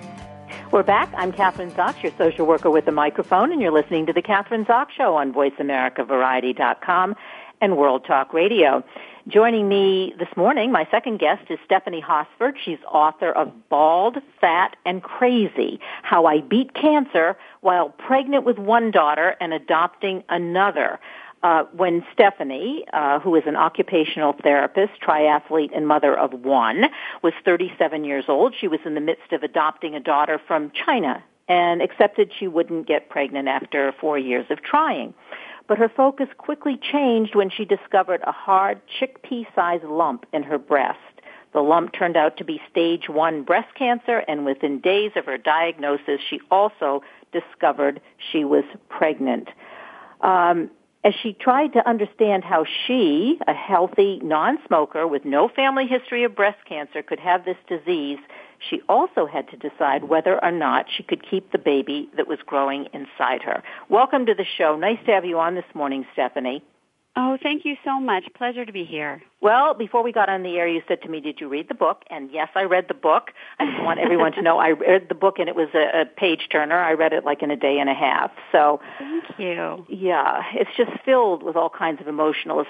[0.71, 1.13] We're back.
[1.17, 4.65] I'm Kathryn Zox, your social worker with a microphone, and you're listening to the Kathryn
[4.65, 7.15] Zox Show on VoiceAmericaVariety.com
[7.59, 8.81] and World Talk Radio.
[9.27, 12.55] Joining me this morning, my second guest is Stephanie Hosford.
[12.63, 18.91] She's author of Bald, Fat, and Crazy, How I Beat Cancer While Pregnant with One
[18.91, 21.01] Daughter and Adopting Another
[21.43, 26.85] uh, when Stephanie, uh, who is an occupational therapist, triathlete, and mother of one,
[27.23, 31.23] was 37 years old, she was in the midst of adopting a daughter from China
[31.47, 35.13] and accepted she wouldn't get pregnant after four years of trying.
[35.67, 40.99] But her focus quickly changed when she discovered a hard chickpea-sized lump in her breast.
[41.53, 45.37] The lump turned out to be stage one breast cancer, and within days of her
[45.37, 47.99] diagnosis, she also discovered
[48.31, 49.49] she was pregnant.
[50.21, 50.69] Um,
[51.03, 56.35] as she tried to understand how she, a healthy non-smoker with no family history of
[56.35, 58.19] breast cancer, could have this disease,
[58.69, 62.37] she also had to decide whether or not she could keep the baby that was
[62.45, 63.63] growing inside her.
[63.89, 64.75] Welcome to the show.
[64.75, 66.63] Nice to have you on this morning, Stephanie.
[67.13, 68.23] Oh, thank you so much.
[68.37, 69.21] Pleasure to be here.
[69.41, 71.75] Well, before we got on the air, you said to me, "Did you read the
[71.75, 73.31] book?" And yes, I read the book.
[73.59, 76.05] I just want everyone to know I read the book, and it was a, a
[76.05, 76.77] page turner.
[76.77, 78.31] I read it like in a day and a half.
[78.53, 79.85] So, thank you.
[79.89, 82.65] Yeah, it's just filled with all kinds of emotional,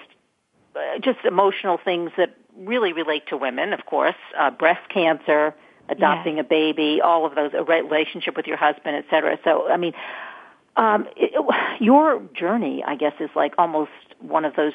[0.75, 3.73] uh, just emotional things that really relate to women.
[3.73, 5.53] Of course, uh, breast cancer,
[5.87, 6.45] adopting yes.
[6.45, 9.37] a baby, all of those, a relationship with your husband, et cetera.
[9.43, 9.93] So, I mean.
[10.77, 14.73] Um, it, it, your journey, I guess, is like almost one of those.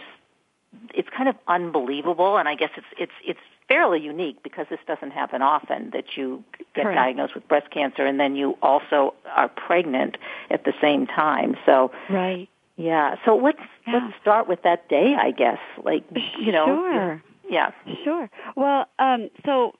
[0.94, 5.10] It's kind of unbelievable, and I guess it's it's it's fairly unique because this doesn't
[5.10, 6.96] happen often that you get Correct.
[6.96, 10.16] diagnosed with breast cancer and then you also are pregnant
[10.50, 11.56] at the same time.
[11.66, 13.16] So right, yeah.
[13.24, 13.94] So let's yeah.
[13.94, 15.58] let's start with that day, I guess.
[15.82, 16.04] Like
[16.38, 17.70] you know, sure, yeah,
[18.04, 18.30] sure.
[18.54, 19.74] Well, um, so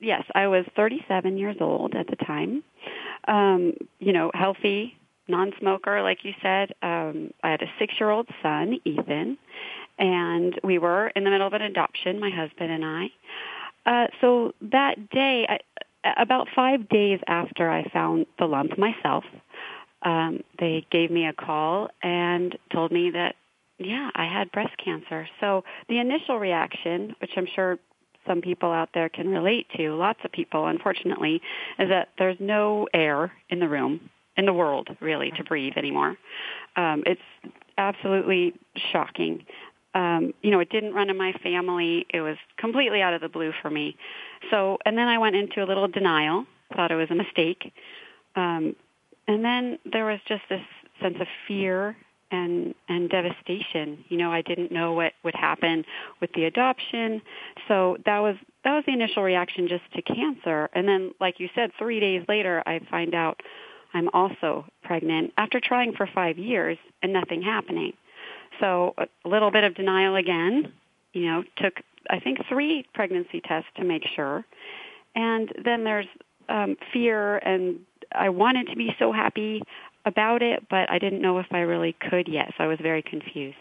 [0.00, 2.62] yes, I was 37 years old at the time.
[3.28, 4.96] Um, you know, healthy,
[5.30, 6.72] non-smoker, like you said.
[6.82, 9.38] Um, I had a six-year-old son, Ethan,
[9.98, 13.06] and we were in the middle of an adoption, my husband and I.
[13.86, 15.58] Uh, so that day, I,
[16.20, 19.24] about five days after I found the lump myself,
[20.02, 23.36] um, they gave me a call and told me that,
[23.78, 25.28] yeah, I had breast cancer.
[25.40, 27.78] So the initial reaction, which I'm sure
[28.26, 31.40] some people out there can relate to, lots of people, unfortunately,
[31.78, 36.16] is that there's no air in the room in the world really to breathe anymore.
[36.76, 37.20] Um, it's
[37.76, 38.54] absolutely
[38.92, 39.44] shocking.
[39.94, 42.06] Um, you know, it didn't run in my family.
[42.10, 43.96] It was completely out of the blue for me.
[44.50, 47.72] So, and then I went into a little denial, thought it was a mistake.
[48.36, 48.76] Um,
[49.26, 50.62] and then there was just this
[51.02, 51.96] sense of fear
[52.30, 54.04] and and devastation.
[54.08, 55.84] You know, I didn't know what would happen
[56.20, 57.22] with the adoption.
[57.66, 60.68] So that was that was the initial reaction just to cancer.
[60.72, 63.40] And then like you said 3 days later I find out
[63.94, 67.92] I'm also pregnant after trying for five years and nothing happening.
[68.60, 70.72] So a little bit of denial again,
[71.12, 71.74] you know, took,
[72.08, 74.44] I think, three pregnancy tests to make sure.
[75.14, 76.06] And then there's
[76.48, 77.80] um, fear and
[78.12, 79.62] I wanted to be so happy.
[80.06, 83.02] about it, but I didn't know if I really could yet, so I was very
[83.02, 83.56] confused.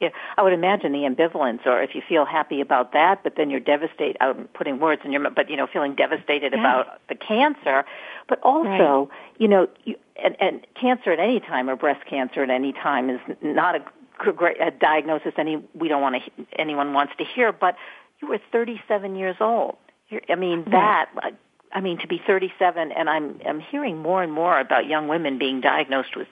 [0.00, 3.50] Yeah, I would imagine the ambivalence, or if you feel happy about that, but then
[3.50, 4.16] you're devastated.
[4.20, 6.60] I'm putting words in your mouth, but you know, feeling devastated Yeah.
[6.60, 7.84] about the cancer,
[8.26, 12.48] but also, you know, you, and, and cancer at any time, or breast cancer at
[12.48, 13.84] any time, is not a
[14.32, 17.52] great a diagnosis any we don't want to anyone wants to hear.
[17.52, 17.76] But
[18.22, 19.76] you were 37 years old.
[20.08, 21.10] You're, I mean, that.
[21.14, 21.34] like,
[21.72, 25.38] I mean, to be 37, and I'm I'm hearing more and more about young women
[25.38, 26.26] being diagnosed with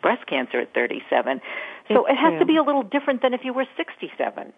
[0.00, 1.40] breast cancer at 37.
[1.88, 4.52] So It's it has to be a little different than if you were 67.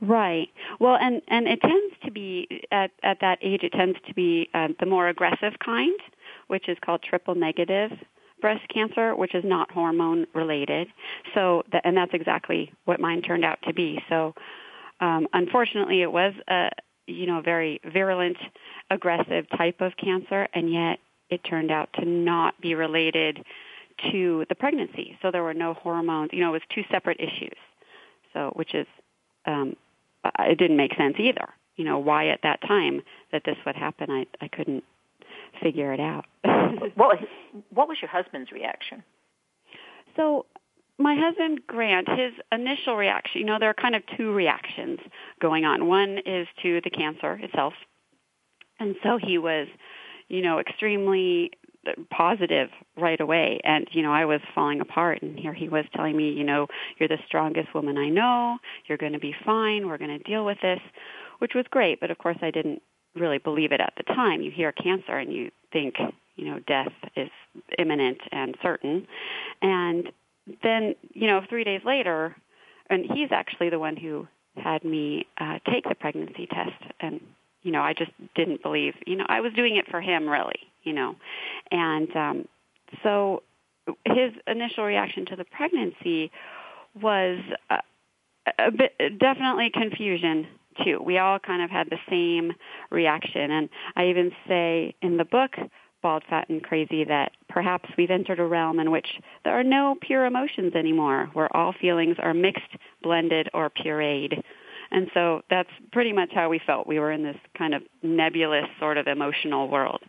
[0.00, 0.48] Right.
[0.78, 3.62] Well, and and it tends to be at at that age.
[3.62, 5.98] It tends to be um, the more aggressive kind,
[6.48, 7.92] which is called triple negative
[8.40, 10.88] breast cancer, which is not hormone related.
[11.34, 14.02] So, that, and that's exactly what mine turned out to be.
[14.08, 14.34] So,
[15.00, 16.70] um, unfortunately, it was a
[17.06, 18.38] you know very virulent,
[18.90, 23.44] aggressive type of cancer, and yet it turned out to not be related
[24.12, 25.18] to the pregnancy.
[25.22, 26.30] So there were no hormones.
[26.32, 27.56] You know, it was two separate issues.
[28.32, 28.86] So, which is
[29.46, 29.74] um,
[30.38, 31.48] it didn't make sense either.
[31.76, 34.84] You know, why at that time that this would happen, I I couldn't
[35.62, 36.26] figure it out.
[36.94, 37.24] What was,
[37.70, 39.02] what was your husband's reaction?
[40.16, 40.46] so
[40.98, 44.98] my husband Grant, his initial reaction, you know, there are kind of two reactions
[45.40, 45.86] going on.
[45.86, 47.72] One is to the cancer itself.
[48.78, 49.66] And so he was,
[50.28, 51.52] you know, extremely
[52.10, 53.60] positive right away.
[53.64, 56.66] And you know I was falling apart and here he was telling me you know
[56.98, 58.58] you're the strongest woman I know.
[58.86, 59.88] You're going to be fine.
[59.88, 60.80] We're going to deal with this
[61.38, 62.00] which was great.
[62.00, 62.82] But of course I didn't
[63.14, 64.42] really believe it at the time.
[64.42, 65.94] You hear cancer and you think
[66.36, 67.30] you know death is
[67.78, 69.06] imminent and certain.
[69.62, 70.10] And
[70.62, 72.36] then you know 3 days later
[72.88, 74.26] and he's actually the one who
[74.56, 77.20] had me uh take the pregnancy test and
[77.62, 80.58] you know I just didn't believe you know I was doing it for him really
[80.82, 81.14] you know.
[81.70, 82.48] And um
[83.02, 83.42] so
[84.04, 86.30] his initial reaction to the pregnancy
[87.00, 87.38] was
[87.70, 87.78] a,
[88.58, 90.46] a bit definitely confusion
[90.84, 91.02] too.
[91.04, 92.52] We all kind of had the same
[92.90, 93.50] reaction.
[93.50, 95.52] And i even say in the book
[96.02, 99.06] bald fat and crazy that perhaps we've entered a realm in which
[99.44, 104.42] there are no pure emotions anymore where all feelings are mixed blended or pureed
[104.90, 108.66] and so that's pretty much how we felt we were in this kind of nebulous
[108.78, 110.00] sort of emotional world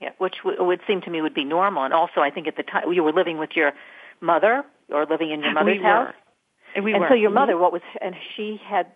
[0.00, 1.84] Yeah, which w- would seem to me would be normal.
[1.84, 3.72] And also, I think at the time you were living with your
[4.20, 6.14] mother or living in your mother's we house.
[6.76, 8.86] were we were and were so your mother, what was, and she had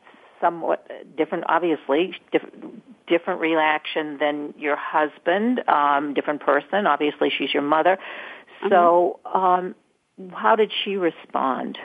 [0.41, 0.87] somewhat
[1.17, 6.87] different, obviously, different, different reaction than your husband, um, different person.
[6.87, 7.99] Obviously, she's your mother.
[8.69, 9.75] So, um,
[10.33, 11.79] how did she respond?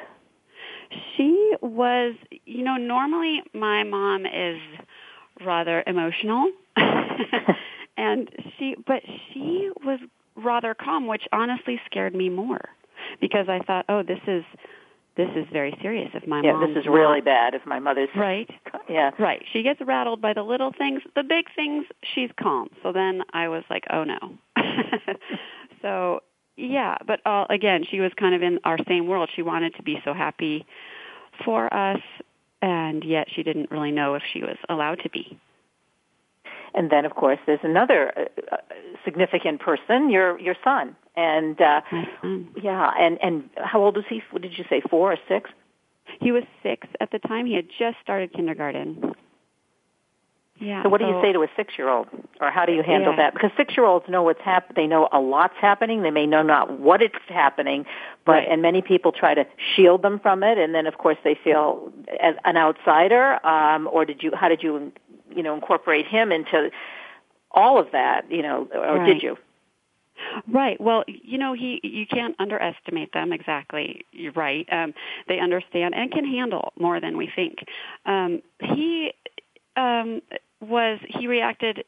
[1.16, 2.16] She was,
[2.46, 4.60] you know, normally my mom is
[5.46, 6.52] rather emotional.
[7.98, 9.02] and she but
[9.34, 10.00] she was
[10.36, 12.70] rather calm, which honestly scared me more
[13.20, 14.44] because I thought, "Oh, this is
[15.20, 17.54] this is very serious if my yeah, mom this is really bad.
[17.54, 18.50] If my mother's Right.
[18.88, 19.44] yeah, Right.
[19.52, 21.02] She gets rattled by the little things.
[21.14, 21.86] The big things,
[22.16, 22.70] she's calm.
[22.82, 24.38] So then I was like, oh no.
[25.82, 26.22] so
[26.60, 29.30] yeah, but uh, again, she was kind of in our same world.
[29.36, 30.66] She wanted to be so happy
[31.46, 32.02] for us,
[32.62, 35.40] and yet she didn't really know if she was allowed to be.
[36.74, 38.58] and then of course there's another uh, uh,
[39.06, 41.82] significant person, your your son, and uh,
[42.62, 44.22] yeah, and and how old was he?
[44.32, 44.82] What did you say?
[44.90, 45.50] Four or six?
[46.22, 47.46] He was six at the time.
[47.46, 49.14] He had just started kindergarten.
[50.60, 50.84] Yeah.
[50.84, 52.08] So what do you say to a six-year-old,
[52.42, 53.18] or how do you handle Yeah.
[53.18, 53.34] that?
[53.34, 56.02] Because six-year-olds know what's hap- They know a lot's happening.
[56.02, 57.86] They may know not what it's happening,
[58.26, 58.48] but Right.
[58.50, 61.92] and many people try to shield them from it, and then of course they feel
[62.20, 63.40] as an outsider.
[63.46, 64.32] Um, or did you?
[64.36, 64.92] How did you,
[65.34, 66.72] you know, incorporate him into
[67.52, 68.30] all of that?
[68.30, 69.06] You know, or Right.
[69.06, 69.38] did you?
[70.50, 70.80] Right.
[70.82, 73.32] Well, you know, he you can't underestimate them.
[73.32, 74.06] Exactly.
[74.12, 74.68] You're right.
[74.72, 74.94] Um,
[75.30, 77.64] they understand and can handle more than we think.
[78.06, 79.14] Um, he
[79.78, 80.22] um,
[80.62, 81.84] was he reacted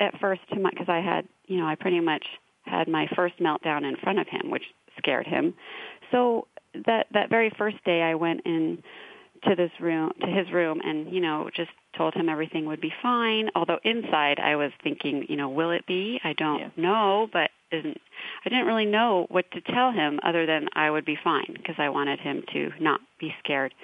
[0.00, 2.24] at first to my because I had you know I pretty much
[2.64, 4.64] had my first meltdown in front of him, which
[4.98, 5.54] scared him.
[6.10, 6.46] So
[6.86, 8.82] that that very first day, I went in
[9.44, 12.92] to this room to his room and you know just told him everything would be
[13.02, 16.68] fine although inside i was thinking you know will it be i don't Yeah.
[16.76, 18.00] know but isn't
[18.44, 21.74] i didn't really know what to tell him other than i would be fine because
[21.78, 23.74] i wanted him to not be scared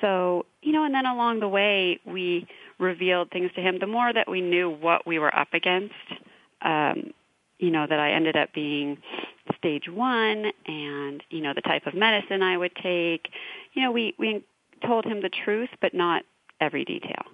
[0.00, 2.46] so you know and then along the way we
[2.78, 5.94] revealed things to him the more that we knew what we were up against
[6.62, 7.12] um
[7.58, 8.98] you know that i ended up being
[9.56, 13.28] stage one and you know the type of medicine i would take
[13.74, 14.44] you know we we
[14.86, 16.22] told him the truth but not
[16.60, 17.24] every detail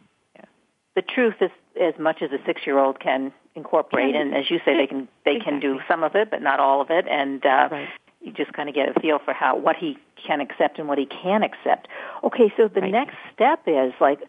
[0.97, 4.15] The truth is as much as a six year old can incorporate.
[4.15, 5.53] And as you say, they can they exactly.
[5.53, 7.07] can do some of it, but not all of it.
[7.11, 7.89] And uh, Right.
[8.21, 10.99] you just kind of get a feel for how what he can accept and what
[10.99, 11.89] he can accept.
[12.23, 12.93] Okay, so the Right.
[12.93, 14.21] next step is like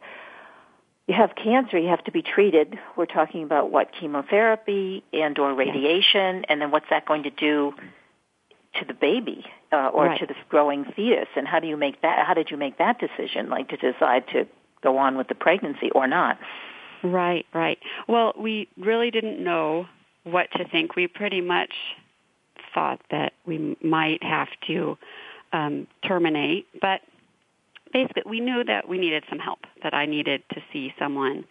[1.08, 2.80] you have cancer, you have to be treated.
[2.96, 7.74] We're talking about what chemotherapy and or radiation, and then what's that going to do
[8.80, 10.20] to the baby uh, or Right.
[10.20, 11.28] to the growing fetus?
[11.36, 12.26] And how do you make that?
[12.26, 14.48] How did you make that decision, like to decide to
[14.82, 16.40] go on with the pregnancy or not?
[17.04, 17.78] Right, right.
[18.08, 19.86] Well, we really didn't know
[20.24, 20.96] what to think.
[20.96, 21.74] We pretty much
[22.74, 24.98] thought that we might have to
[25.54, 27.02] um, terminate, but
[27.96, 31.46] basically we knew that we needed some help, that I needed to see someone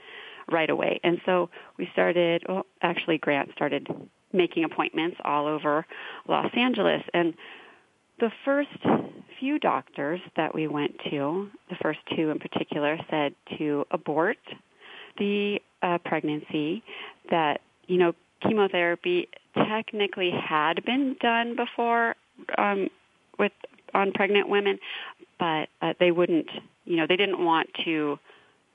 [0.52, 1.00] right away.
[1.02, 3.88] And so we started, well, actually Grant started
[4.34, 5.86] making appointments all over
[6.28, 7.02] Los Angeles.
[7.14, 7.32] And
[8.20, 8.68] the first
[9.40, 14.36] few doctors that we went to, the first two in particular, said to abort
[15.16, 16.82] the uh, pregnancy,
[17.30, 22.16] that, you know, chemotherapy technically had been done before
[22.58, 22.90] um,
[23.38, 23.52] with
[23.94, 24.78] on pregnant women,
[25.38, 26.48] but uh, they wouldn't,
[26.84, 28.18] you know, they didn't want to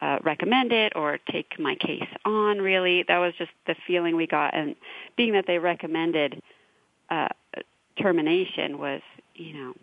[0.02, 2.60] uh, recommend it or take my case on.
[2.60, 4.76] Really, that was just the feeling we got, and
[5.18, 6.42] being that they recommended
[7.10, 7.28] uh,
[8.02, 9.02] termination was,
[9.36, 9.74] you know,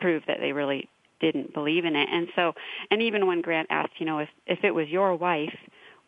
[0.00, 0.88] proof that they really
[1.20, 2.08] didn't believe in it.
[2.10, 2.52] And so,
[2.90, 5.54] and even when Grant asked, you know, if if it was your wife,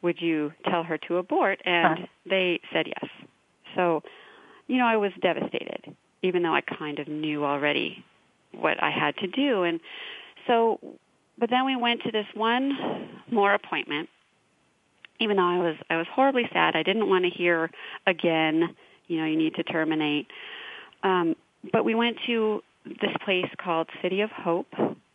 [0.02, 1.60] would you tell her to abort?
[1.64, 2.06] And Huh.
[2.26, 3.10] they said yes.
[3.74, 4.02] So,
[4.66, 8.04] you know, I was devastated, even though I kind of knew already
[8.60, 9.62] what I had to do.
[9.64, 9.80] And
[10.46, 10.78] so,
[11.38, 14.08] but then we went to this one more appointment.
[15.20, 17.70] Even though I was I was horribly sad, I didn't want to hear
[18.06, 18.74] again.
[19.06, 20.26] You know, you need to terminate.
[21.02, 21.36] Um,
[21.72, 24.66] but we went to this place called City of Hope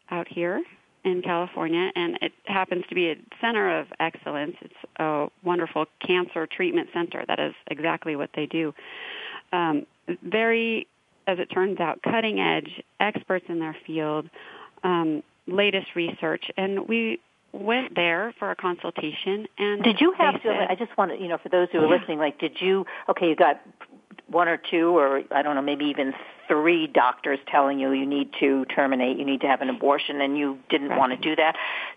[0.09, 0.61] out here
[1.03, 4.55] in California, and it happens to be a center of excellence.
[4.61, 7.23] It's a wonderful cancer treatment center.
[7.27, 8.73] That is exactly what they do.
[9.51, 9.85] Um,
[10.23, 10.87] very,
[11.29, 14.27] as it turns out, cutting edge, experts in their field,
[14.83, 17.19] um, latest research, and we
[17.53, 19.47] went there for a consultation.
[19.59, 20.39] And Did you have to?
[20.41, 21.97] said- I just want to, you know, for those who are Yeah.
[21.97, 22.85] listening, like, did you?
[23.09, 23.59] Okay, you got
[24.27, 26.13] one or two, or I don't know, maybe even
[26.49, 30.37] three doctors telling you you need to terminate, you need to have an abortion, and
[30.37, 31.55] you didn't want to do that.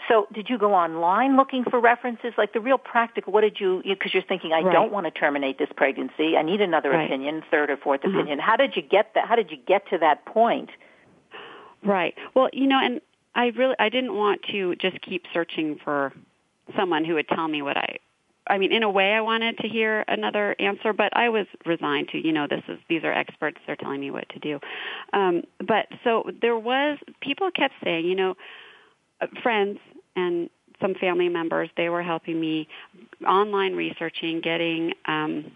[0.09, 2.34] So, did you go online looking for references?
[2.36, 3.82] Like the real practical, what did you?
[3.82, 4.72] Because you're thinking, I Right.
[4.72, 6.36] don't want to terminate this pregnancy.
[6.36, 7.07] I need another Right.
[7.07, 8.14] opinion, third or 4th Mhm.
[8.14, 8.38] opinion.
[8.38, 9.26] How did you get that?
[9.26, 10.70] How did you get to that point?
[11.82, 12.16] Right.
[12.34, 13.00] Well, you know, and
[13.34, 16.12] I really I didn't want to just keep searching for
[16.76, 17.98] someone who would tell me what I
[18.47, 22.09] I mean, in a way I wanted to hear another answer, but I was resigned
[22.09, 24.61] to, you know, this is these are experts, they're telling me what to do.
[25.12, 28.34] Um but so there was people kept saying, you know,
[29.20, 29.78] uh, friends
[30.16, 32.66] and some family members, they were helping me
[33.26, 35.53] online researching, getting um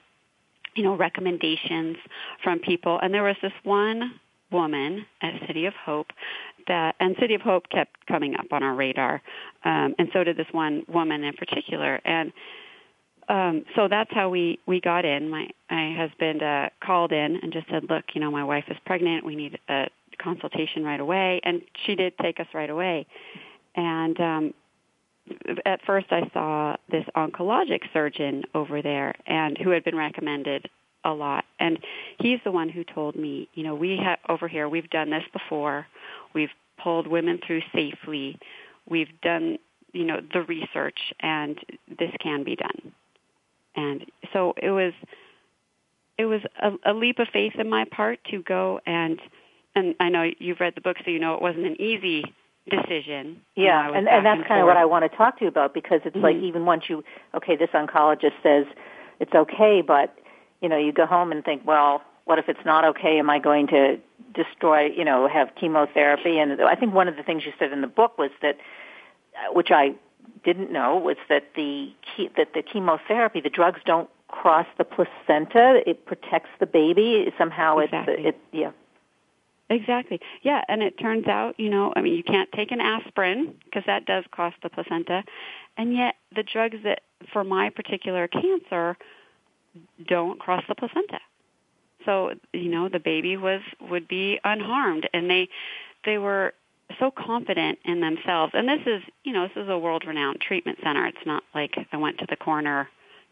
[0.77, 1.97] you know, recommendations
[2.45, 3.01] from people.
[3.03, 4.21] And there was this one
[4.53, 6.09] woman at City of Hope
[6.69, 9.23] that, and City of Hope kept coming up on our radar,
[9.65, 12.01] um, and so did this one woman in particular.
[12.05, 12.33] And
[13.29, 15.29] um, so that's how we we got in.
[15.29, 18.77] My my husband uh, called in and just said, "Look, you know, my wife is
[18.87, 19.25] pregnant.
[19.25, 19.89] We need a
[20.23, 23.07] consultation right away." And she did take us right away.
[23.75, 24.55] And um,
[25.65, 30.69] at first, I saw this oncologic surgeon over there, and who had been recommended
[31.05, 31.45] a lot.
[31.59, 31.79] And
[32.19, 34.69] he's the one who told me, you know, we have over here.
[34.69, 35.87] We've done this before.
[36.35, 36.51] We've
[36.83, 38.39] pulled women through safely.
[38.89, 39.59] We've done,
[39.93, 41.59] you know, the research, and
[41.89, 42.93] this can be done.
[43.77, 44.93] And so it was,
[46.19, 49.21] it was a, a leap of faith in my part to go and,
[49.75, 52.25] and I know you've read the book, so you know it wasn't an easy
[52.69, 53.43] decision.
[53.55, 54.77] You know, I Yeah, and, and that's kind of what.
[54.77, 56.43] I want to talk to you about because it's like Mhm.
[56.45, 57.05] even once you,
[57.35, 58.67] okay, this oncologist says
[59.21, 60.19] it's okay, but
[60.61, 63.19] you know, you go home and think, well, what if it's not okay?
[63.19, 63.99] Am I going to
[64.35, 66.39] destroy, you know, have chemotherapy?
[66.39, 68.57] And I think one of the things you said in the book was that,
[69.37, 69.95] uh, which I
[70.45, 71.93] didn't know, was that the
[72.37, 75.83] that the chemotherapy, the drugs don't cross the placenta.
[75.87, 77.33] It protects the baby.
[77.39, 78.15] Somehow Exactly.
[78.19, 78.71] it's it yeah.
[79.69, 80.21] Exactly.
[80.43, 83.83] Yeah, and it turns out, you know, I mean, you can't take an aspirin because
[83.87, 85.25] that does cross the placenta,
[85.77, 87.01] and yet the drugs that
[87.33, 88.97] for my particular cancer
[90.07, 91.19] don't cross the placenta.
[92.05, 95.49] So, you know, the baby was would be unharmed and they
[96.05, 96.55] they were
[96.99, 98.53] so confident in themselves.
[98.55, 101.07] And this is, you know, this is a world-renowned treatment center.
[101.07, 102.89] It's not like I went to the corner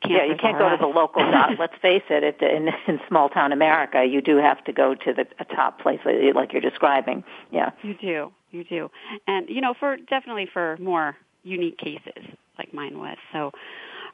[0.06, 1.52] Yeah, you can't go to the local doc.
[1.58, 5.12] Let's face it, it in, in small town America, you do have to go to
[5.12, 7.24] the a top place like like you're describing.
[7.50, 7.70] Yeah.
[7.82, 8.90] You do, you do,
[9.26, 12.22] and you know, for definitely for more unique cases
[12.58, 13.16] like mine was.
[13.32, 13.52] So,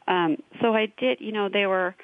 [0.07, 1.21] um, so I did.
[1.21, 1.95] You know, they were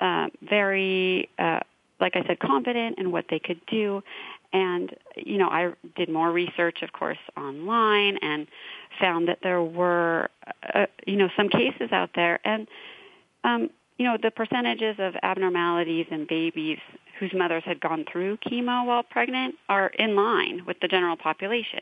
[0.00, 1.60] uh, very, uh,
[2.00, 4.02] like I said, confident in what they could do,
[4.52, 8.46] and you know, I did more research, of course, online, and
[9.00, 10.30] found that there were,
[10.74, 12.66] uh, you know, some cases out there, and
[13.44, 16.78] um, you know, the percentages of abnormalities in babies
[17.18, 21.80] whose mothers had gone through chemo while pregnant are in line with the general population.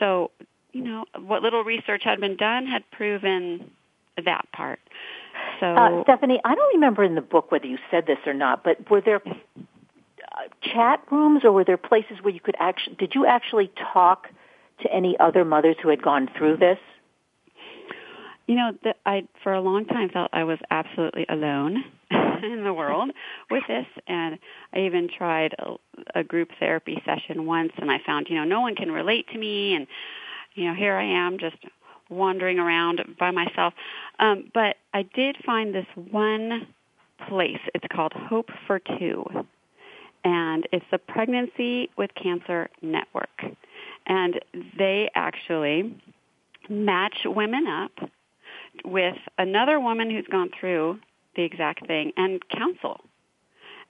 [0.00, 0.32] So,
[0.72, 3.70] you know, what little research had been done had proven
[4.24, 4.80] that part.
[5.60, 8.64] So, uh, Stephanie, I don't remember in the book whether you said this or not,
[8.64, 9.20] but were there
[10.62, 14.28] chat rooms or were there places where you could actually, did you actually talk
[14.80, 16.78] to any other mothers who had gone through this?
[18.46, 22.74] You know, the, I for a long time felt I was absolutely alone in the
[22.74, 23.10] world
[23.50, 24.38] with this, and
[24.74, 25.74] I even tried a,
[26.16, 29.38] a group therapy session once, and I found you know no one can relate to
[29.38, 29.86] me, and
[30.54, 31.56] you know here I am just
[32.10, 33.74] wandering around by myself.
[34.18, 36.66] Um, but I did find this one
[37.28, 37.60] place.
[37.74, 39.24] It's called Hope for Two,
[40.24, 43.44] and it's the Pregnancy with Cancer Network,
[44.06, 44.40] and
[44.78, 45.96] they actually
[46.68, 48.10] match women up
[48.84, 50.98] with another woman who's gone through
[51.36, 53.00] the exact thing and counsel.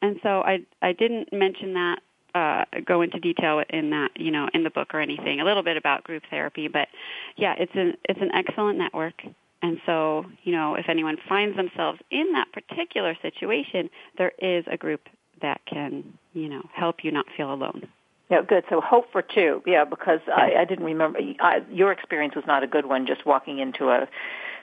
[0.00, 1.98] And so I I didn't mention that
[2.34, 5.40] uh, go into detail in that you know in the book or anything.
[5.40, 6.88] A little bit about group therapy, but
[7.36, 9.22] yeah, it's an it's an excellent network.
[9.62, 14.76] And so you know if anyone finds themselves in that particular situation, there is a
[14.76, 15.08] group
[15.42, 17.88] that can you know help you not feel alone.
[18.30, 18.64] Yeah, good.
[18.70, 19.62] So hope for two.
[19.66, 21.18] Yeah, because I, I didn't remember.
[21.40, 23.06] I, your experience was not a good one.
[23.06, 24.08] Just walking into a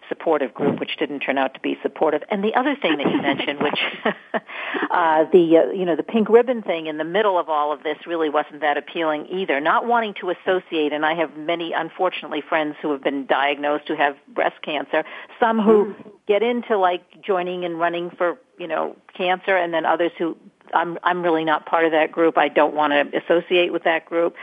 [0.09, 2.23] supportive group, which didn't turn out to be supportive.
[2.29, 3.79] And the other thing that you mentioned, which
[4.91, 7.83] uh, the uh, you know the pink ribbon thing in the middle of all of
[7.83, 9.59] this really wasn't that appealing either.
[9.59, 13.95] Not wanting to associate, and I have many unfortunately friends who have been diagnosed who
[13.95, 15.03] have breast cancer.
[15.39, 15.95] Some who
[16.27, 20.37] get into like joining and running for you know cancer, and then others who
[20.73, 22.37] I'm I'm really not part of that group.
[22.37, 24.35] I don't want to associate with that group.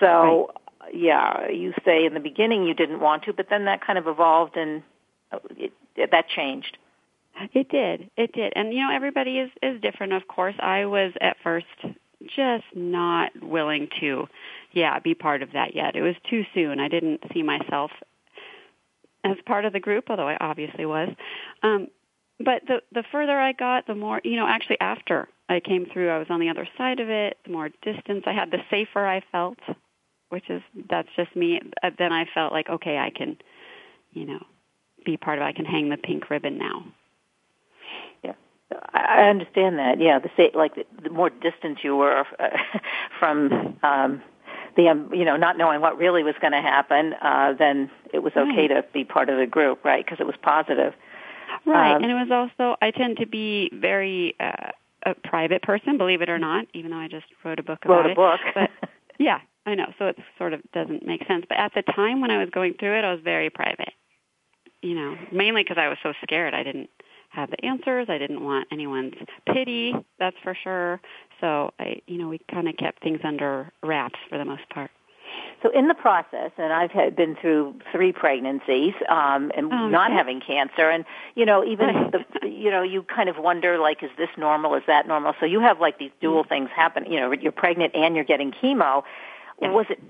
[0.00, 0.06] So.
[0.06, 0.60] Right
[0.92, 4.06] yeah, you say in the beginning you didn't want to, but then that kind of
[4.06, 4.82] evolved and
[5.56, 6.78] it, that changed.
[7.52, 8.10] It did.
[8.16, 8.52] It did.
[8.54, 10.54] And you know, everybody is is different, of course.
[10.60, 11.66] I was at first
[12.36, 14.26] just not willing to
[14.72, 15.96] yeah, be part of that yet.
[15.96, 16.80] It was too soon.
[16.80, 17.90] I didn't see myself
[19.24, 21.08] as part of the group, although I obviously was.
[21.62, 21.88] Um
[22.38, 26.10] but the the further I got, the more, you know, actually after I came through,
[26.10, 29.06] I was on the other side of it, the more distance I had, the safer
[29.06, 29.58] I felt,
[30.30, 31.60] which is that's just me.
[31.82, 33.36] Uh, then I felt like okay, I can,
[34.12, 34.44] you know,
[35.04, 35.44] be part of.
[35.44, 36.84] I can hang the pink ribbon now.
[38.22, 38.32] Yeah,
[38.92, 40.00] I understand that.
[40.00, 42.48] Yeah, the say, like the, the more distant you were uh,
[43.18, 44.22] from um,
[44.76, 48.20] the um, you know not knowing what really was going to happen, uh, then it
[48.20, 48.68] was okay right.
[48.68, 50.04] to be part of the group, right?
[50.04, 50.94] Because it was positive.
[51.66, 54.70] Right, um, and it was also I tend to be very uh,
[55.06, 58.04] a private person, believe it or not, even though I just wrote a book about
[58.04, 58.16] wrote a it.
[58.16, 58.40] book.
[58.54, 58.70] but
[59.18, 59.92] yeah, I know.
[59.98, 61.44] So it sort of doesn't make sense.
[61.48, 63.92] But at the time when I was going through it, I was very private
[64.84, 66.52] you know, mainly because I was so scared.
[66.52, 66.90] I didn't
[67.30, 68.06] have the answers.
[68.10, 69.14] I didn't want anyone's
[69.52, 71.00] pity, that's for sure.
[71.40, 74.90] So I, you know, we kind of kept things under wraps for the most part.
[75.62, 80.10] So in the process, and I've had, been through three pregnancies um, and oh, not
[80.10, 80.16] okay.
[80.18, 81.04] having cancer, and
[81.34, 84.74] you know, even the, you know, you kind of wonder like, is this normal?
[84.74, 85.32] Is that normal?
[85.40, 87.10] So you have like these dual things happen.
[87.10, 89.02] You know, you're pregnant and you're getting chemo.
[89.60, 89.72] Yes.
[89.72, 90.00] Was it,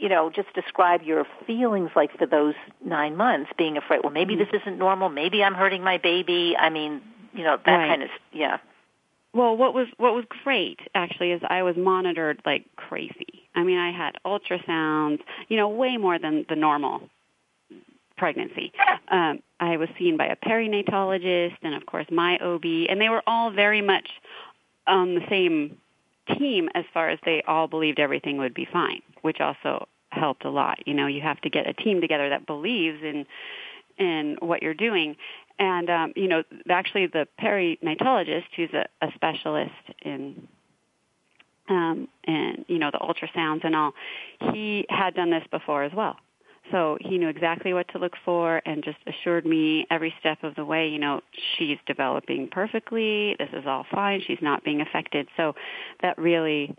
[0.00, 4.00] you know, just describe your feelings like for those nine months, being afraid.
[4.02, 4.38] Well, maybe Mhm.
[4.50, 5.08] this isn't normal.
[5.10, 6.56] Maybe I'm hurting my baby.
[6.58, 7.02] I mean,
[7.34, 7.88] you know, that Right.
[7.88, 8.58] kind of yeah.
[9.32, 13.48] Well, what was what was great actually is I was monitored like crazy.
[13.54, 17.08] I mean, I had ultrasounds, you know, way more than the normal
[18.16, 18.72] pregnancy.
[19.08, 23.22] Um, I was seen by a perinatologist and of course my OB, and they were
[23.26, 24.08] all very much
[24.86, 25.76] on the same
[26.38, 30.50] team as far as they all believed everything would be fine, which also helped a
[30.50, 30.86] lot.
[30.86, 33.26] You know, you have to get a team together that believes in
[33.98, 35.16] in what you're doing.
[35.58, 39.72] And um, you know, actually, the perinatologist, who's a, a specialist
[40.02, 40.48] in
[41.68, 43.92] um, and you know the ultrasounds and all,
[44.52, 46.16] he had done this before as well.
[46.70, 50.54] So he knew exactly what to look for and just assured me every step of
[50.54, 51.20] the way, you know,
[51.56, 53.36] she's developing perfectly.
[53.38, 54.22] This is all fine.
[54.26, 55.28] She's not being affected.
[55.36, 55.54] So
[56.02, 56.74] that really,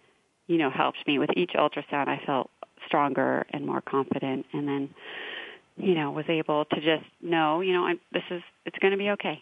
[0.47, 1.19] you know, helped me.
[1.19, 2.49] With each ultrasound, I felt
[2.85, 4.45] stronger and more confident.
[4.53, 4.89] And then,
[5.77, 8.97] you know, was able to just know, you know, I, this is, it's going to
[8.97, 9.41] be okay.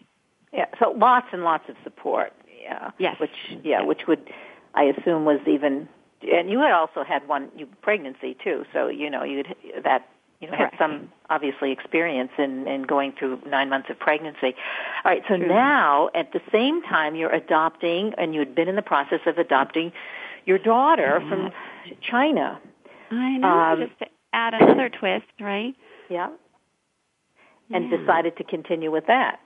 [0.52, 2.32] Yeah, so lots and lots of support.
[2.62, 2.90] Yeah.
[2.98, 3.16] Yes.
[3.20, 3.30] Which
[3.64, 4.30] yeah, which would
[4.74, 5.88] I assume was even
[6.22, 10.08] and you had also had one you pregnancy too, so you know you'd that
[10.40, 10.74] you know Correct.
[10.74, 14.54] had some obviously experience in in going through nine months of pregnancy.
[15.04, 18.76] All right, so now at the same time you're adopting, and you had been in
[18.76, 19.92] the process of adopting
[20.46, 21.50] your daughter from
[22.00, 22.58] China.
[23.10, 23.48] I know.
[23.48, 25.74] Um, just to add another twist, right?
[26.08, 26.30] Yeah.
[27.72, 27.98] And Yeah.
[27.98, 29.40] decided to continue with that.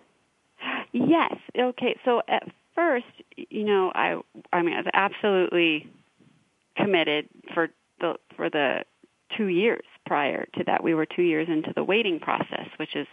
[0.92, 1.34] Yes.
[1.58, 1.96] Okay.
[2.04, 4.20] So at first, you know, I
[4.52, 5.88] I mean, I was absolutely
[6.76, 7.68] committed for
[8.00, 8.84] the for the
[9.36, 10.82] two years prior to that.
[10.82, 13.06] We were two years into the waiting process, which is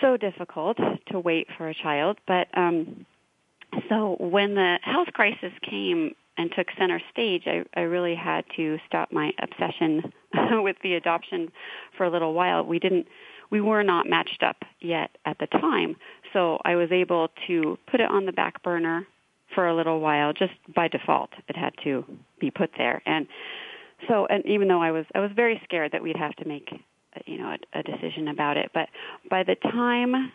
[0.00, 0.78] so difficult
[1.10, 2.18] to wait for a child.
[2.26, 3.06] But um,
[3.88, 8.78] so when the health crisis came and took center stage, I, I really had to
[8.86, 10.12] stop my obsession
[10.62, 11.50] with the adoption
[11.96, 12.64] for a little while.
[12.64, 13.06] We didn't,
[13.50, 15.96] we were not matched up yet at the time,
[16.32, 19.06] so I was able to put it on the back burner
[19.54, 21.30] for a little while, just by default.
[21.48, 22.04] It had to
[22.40, 23.26] be put there, and
[24.08, 26.68] so, and even though I was, I was very scared that we'd have to make,
[27.24, 28.70] you know, a, a decision about it.
[28.74, 28.88] But
[29.30, 30.32] by the time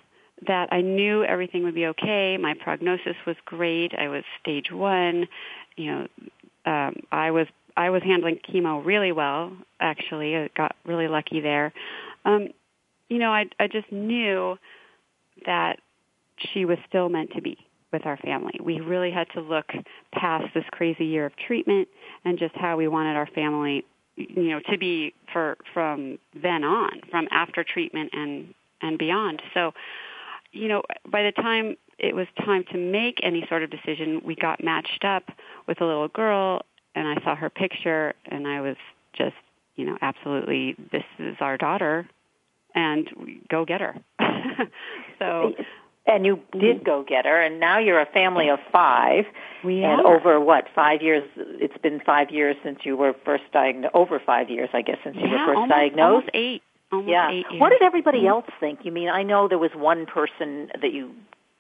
[0.48, 3.94] that I knew everything would be okay, my prognosis was great.
[3.98, 5.28] I was stage one.
[5.78, 6.08] You know,
[6.66, 7.48] um, I was
[7.78, 9.54] I was handling chemo really well.
[9.80, 11.74] Actually, I got really lucky there.
[12.26, 12.50] Um,
[13.10, 14.58] you know, I I just knew
[15.46, 15.80] that
[16.38, 17.58] she was still meant to be
[17.92, 18.54] with our family.
[18.62, 19.72] We really had to look
[20.14, 21.88] past this crazy year of treatment
[22.26, 23.86] and just how we wanted our family,
[24.16, 29.42] you know, to be for from then on, from after treatment and and beyond.
[29.54, 29.74] So,
[30.52, 34.36] you know, by the time it was time to make any sort of decision, we
[34.36, 35.24] got matched up
[35.68, 36.62] with a little girl
[36.96, 38.76] and I saw her picture and I was
[39.14, 39.36] just,
[39.76, 42.08] you know, absolutely this is our daughter
[42.74, 43.08] and
[43.50, 43.96] go get her.
[45.20, 45.54] so
[46.08, 49.26] And you did go get her, and now you're a family of five.
[49.64, 50.18] we and are.
[50.18, 51.24] over what five years?
[51.38, 53.94] It's been five years since you were first diagnosed.
[53.94, 56.14] Over five years, I guess, since you were first almost, diagnosed.
[56.14, 56.64] almost eight.
[56.92, 57.30] Almost yeah.
[57.30, 57.46] eight.
[57.60, 58.80] What did everybody else think?
[58.84, 61.12] You mean I know there was one person that you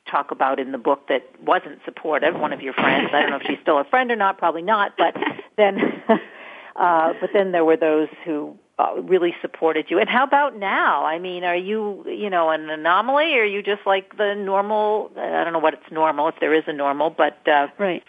[0.10, 2.36] talk about in the book that wasn't supportive.
[2.36, 3.12] One of your friends.
[3.14, 4.38] I don't know if she's still a friend or not.
[4.39, 4.94] Probably not.
[4.98, 5.16] But
[5.58, 6.04] then,
[6.76, 9.99] uh, but then there were those who uh, really supported you.
[9.99, 11.05] And how about now?
[11.05, 15.11] I mean, are you you know an anomaly, or are you just like the normal?
[15.17, 18.03] I don't know what it's normal if there is a normal, but uh, right?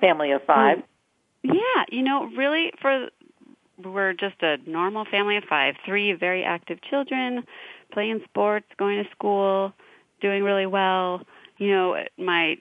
[0.00, 0.82] family of five.
[1.42, 3.08] Yeah, you know, really for
[3.82, 7.44] we're just a normal family of five, three very active children,
[7.92, 9.72] playing sports, going to school,
[10.20, 11.22] doing really well.
[11.58, 12.56] You know, my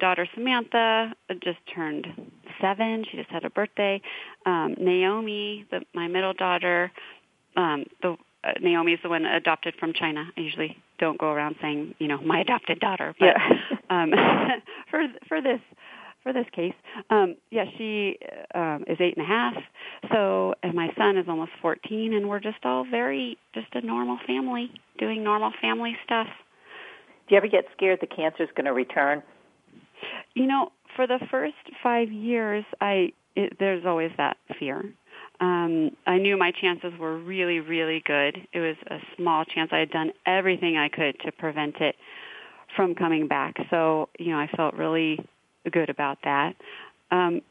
[0.00, 2.06] daughter Samantha just turned
[2.60, 3.04] seven.
[3.10, 4.00] She just had a birthday.
[4.46, 6.90] Um, Naomi, the, my middle daughter,
[7.56, 10.24] um, the uh, Naomi is the one adopted from China.
[10.36, 13.48] I usually don't go around saying, you know, my adopted daughter, but Yeah.
[13.90, 14.12] um,
[14.90, 15.60] for for this
[16.22, 16.74] for this case,
[17.10, 18.18] um, yeah, she
[18.54, 19.54] um, is eight and a half.
[20.12, 24.18] So, and my son is almost fourteen, and we're just all very just a normal
[24.26, 26.26] family doing normal family stuff.
[27.28, 29.22] Do you ever get scared the cancer's going to return?
[30.34, 34.84] You know, for the first five years, I it, there's always that fear.
[35.40, 38.36] Um, I knew my chances were really, really good.
[38.52, 39.70] It was a small chance.
[39.72, 41.94] I had done everything I could to prevent it
[42.74, 43.54] from coming back.
[43.70, 45.24] So, you know, I felt really
[45.70, 46.56] good about that.
[47.12, 47.42] Um,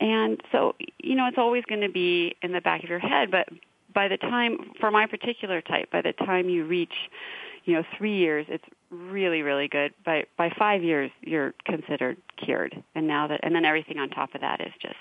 [0.00, 3.30] and so, you know, it's always going to be in the back of your head.
[3.30, 3.48] But
[3.94, 6.94] by the time, for my particular type, by the time you reach,
[7.64, 9.92] you know, three years, it's really, really good.
[10.04, 12.82] By by five years, you're considered cured.
[12.94, 14.94] And now that, and then everything on top of that is just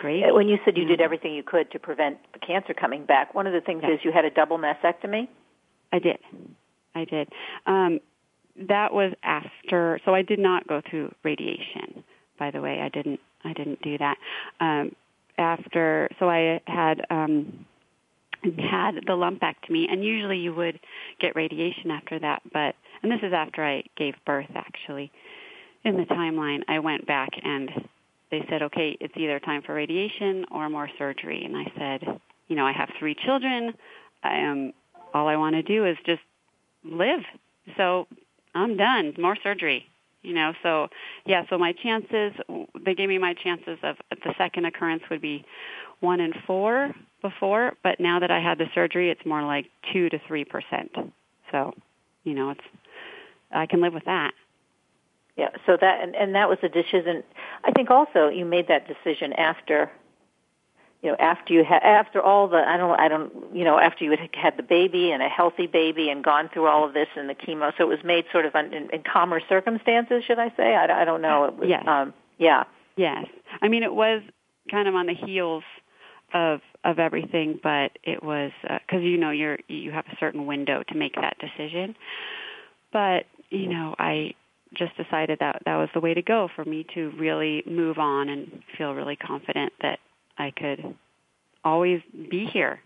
[0.00, 0.24] great.
[0.24, 3.34] Uh, When you said you did everything you could to prevent the cancer coming back,
[3.34, 3.94] one of the things Yeah.
[3.94, 5.28] is you had a double mastectomy.
[5.92, 6.18] I did.
[6.94, 7.28] I did.
[7.66, 8.00] Um,
[8.68, 12.02] that was after, so I did not go through radiation.
[12.38, 13.20] By the way, I didn't.
[13.44, 14.16] I didn't do that.
[14.60, 14.94] Um,
[15.38, 17.66] after, so I had um,
[18.42, 20.80] had the lumpectomy, and usually you would
[21.20, 22.42] get radiation after that.
[22.52, 25.10] But and this is after I gave birth, actually.
[25.84, 27.70] In the timeline, I went back and
[28.30, 31.44] they said, okay, it's either time for radiation or more surgery.
[31.44, 33.72] And I said, you know, I have three children.
[34.22, 34.72] I am
[35.14, 36.22] all I want to do is just
[36.84, 37.20] live.
[37.76, 38.06] So
[38.54, 39.14] I'm done.
[39.18, 39.86] More surgery.
[40.22, 40.88] You know, so
[41.24, 42.32] yeah, so my chances
[42.84, 45.44] they gave me my chances of the second occurrence would be
[46.00, 46.92] one in four
[47.22, 50.90] before, but now that I had the surgery it's more like two to three percent.
[51.52, 51.74] So,
[52.24, 52.60] you know, it's
[53.50, 54.32] I can live with that.
[55.36, 55.50] Yeah.
[55.66, 57.22] So that and, and that was a decision.
[57.62, 59.90] I think also you made that decision after,
[61.02, 64.04] you know, after you had after all the I don't I don't you know after
[64.04, 67.08] you had had the baby and a healthy baby and gone through all of this
[67.16, 67.72] and the chemo.
[67.76, 70.74] So it was made sort of un, in, in calmer circumstances, should I say?
[70.74, 71.44] I, I don't know.
[71.44, 71.84] It was, Yes.
[71.86, 72.64] Um, yeah.
[72.96, 73.26] Yes.
[73.60, 74.22] I mean, it was
[74.70, 75.64] kind of on the heels
[76.32, 80.46] of of everything, but it was because uh, you know you're you have a certain
[80.46, 81.94] window to make that decision.
[82.92, 84.34] But you know, I
[84.74, 88.28] just decided that that was the way to go for me to really move on
[88.28, 89.98] and feel really confident that
[90.38, 90.94] I could
[91.64, 92.80] always be here.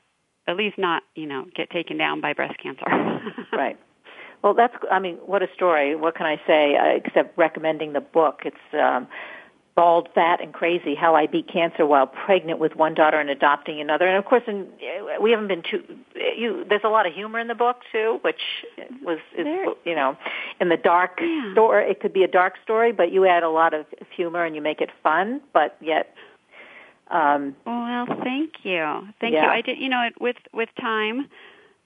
[0.46, 2.84] At least not, you know, get taken down by breast cancer.
[3.52, 3.78] right.
[4.42, 5.94] Well, that's, I mean, what a story.
[5.94, 8.40] What can I say uh, except recommending the book?
[8.44, 9.06] It's, um,
[9.81, 13.81] bald, fat, and crazy, how I beat cancer while pregnant with one daughter and adopting
[13.81, 14.07] another.
[14.07, 14.68] And of course, in,
[15.22, 15.83] we haven't been too.
[16.37, 18.43] You, there's a lot of humor in the book too, which
[19.03, 19.47] was, is,
[19.87, 20.18] you know,
[20.61, 21.53] in the dark yeah.
[21.53, 21.91] story.
[21.91, 24.61] It could be a dark story, but you add a lot of humor and you
[24.61, 26.14] make it fun, but yet.
[27.11, 28.85] Um, well, thank you,
[29.18, 29.45] thank yeah.
[29.45, 29.49] you.
[29.49, 31.26] I did, you know, with with time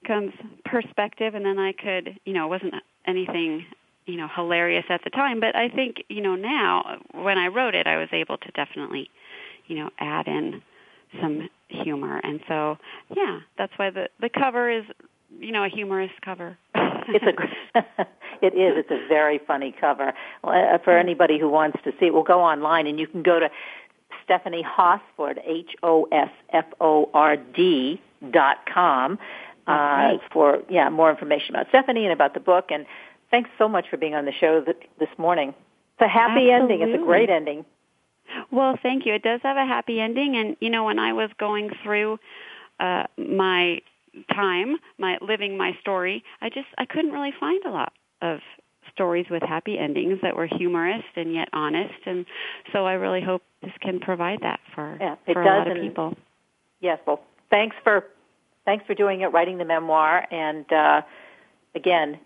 [0.05, 0.33] comes
[0.65, 2.75] perspective, and then I could, you know, it wasn't
[3.07, 3.65] anything
[4.05, 5.39] you know hilarious at the time.
[5.39, 9.09] But i think you know now when i wrote it i was able to definitely
[9.67, 10.61] you know add in
[11.21, 12.19] some humor.
[12.23, 12.77] And so
[13.15, 14.83] yeah that's why the the cover is
[15.39, 16.57] you know a humorous cover.
[17.07, 17.77] It's a
[18.41, 18.77] it is.
[18.77, 20.13] It's a very funny cover.
[20.43, 23.39] Uh, for anybody who wants to see it we'll go online and you can go
[23.39, 23.49] to
[24.23, 28.01] stephanie hosford h o s f o r d
[28.31, 29.19] dot com
[29.67, 30.19] uh, right.
[30.31, 32.69] for yeah more information about stephanie and about the book.
[32.69, 32.85] And
[33.31, 35.49] Thanks so much for being on the show this morning.
[35.49, 36.75] It's a happy Absolutely.
[36.75, 36.81] ending.
[36.81, 37.65] It's a great ending.
[38.51, 39.13] Well, thank you.
[39.13, 42.17] It does have a happy ending, and you know, when I was going through
[42.79, 43.81] uh, my
[44.33, 48.39] time, my living my story, I just I couldn't really find a lot of
[48.91, 52.25] stories with happy endings that were humorous and yet honest, and
[52.73, 56.13] so I really hope this can provide that for yeah, for a lot of people.
[56.81, 58.05] Yes, well, thanks for
[58.65, 61.01] thanks for doing it, writing the memoir, and uh,
[61.75, 62.19] again,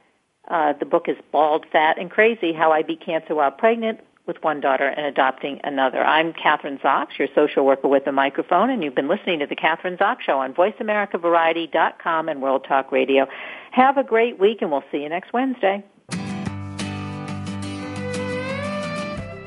[0.49, 4.43] uh, the book is Bald, Fat, and Crazy, How I Beat Cancer While Pregnant with
[4.43, 6.03] One Daughter and Adopting Another.
[6.03, 9.55] I'm Kathryn Zox, your social worker with a microphone, and you've been listening to The
[9.55, 13.27] Kathryn Zox Show on VoiceAmericaVariety.com and World Talk Radio.
[13.71, 15.83] Have a great week, and we'll see you next Wednesday.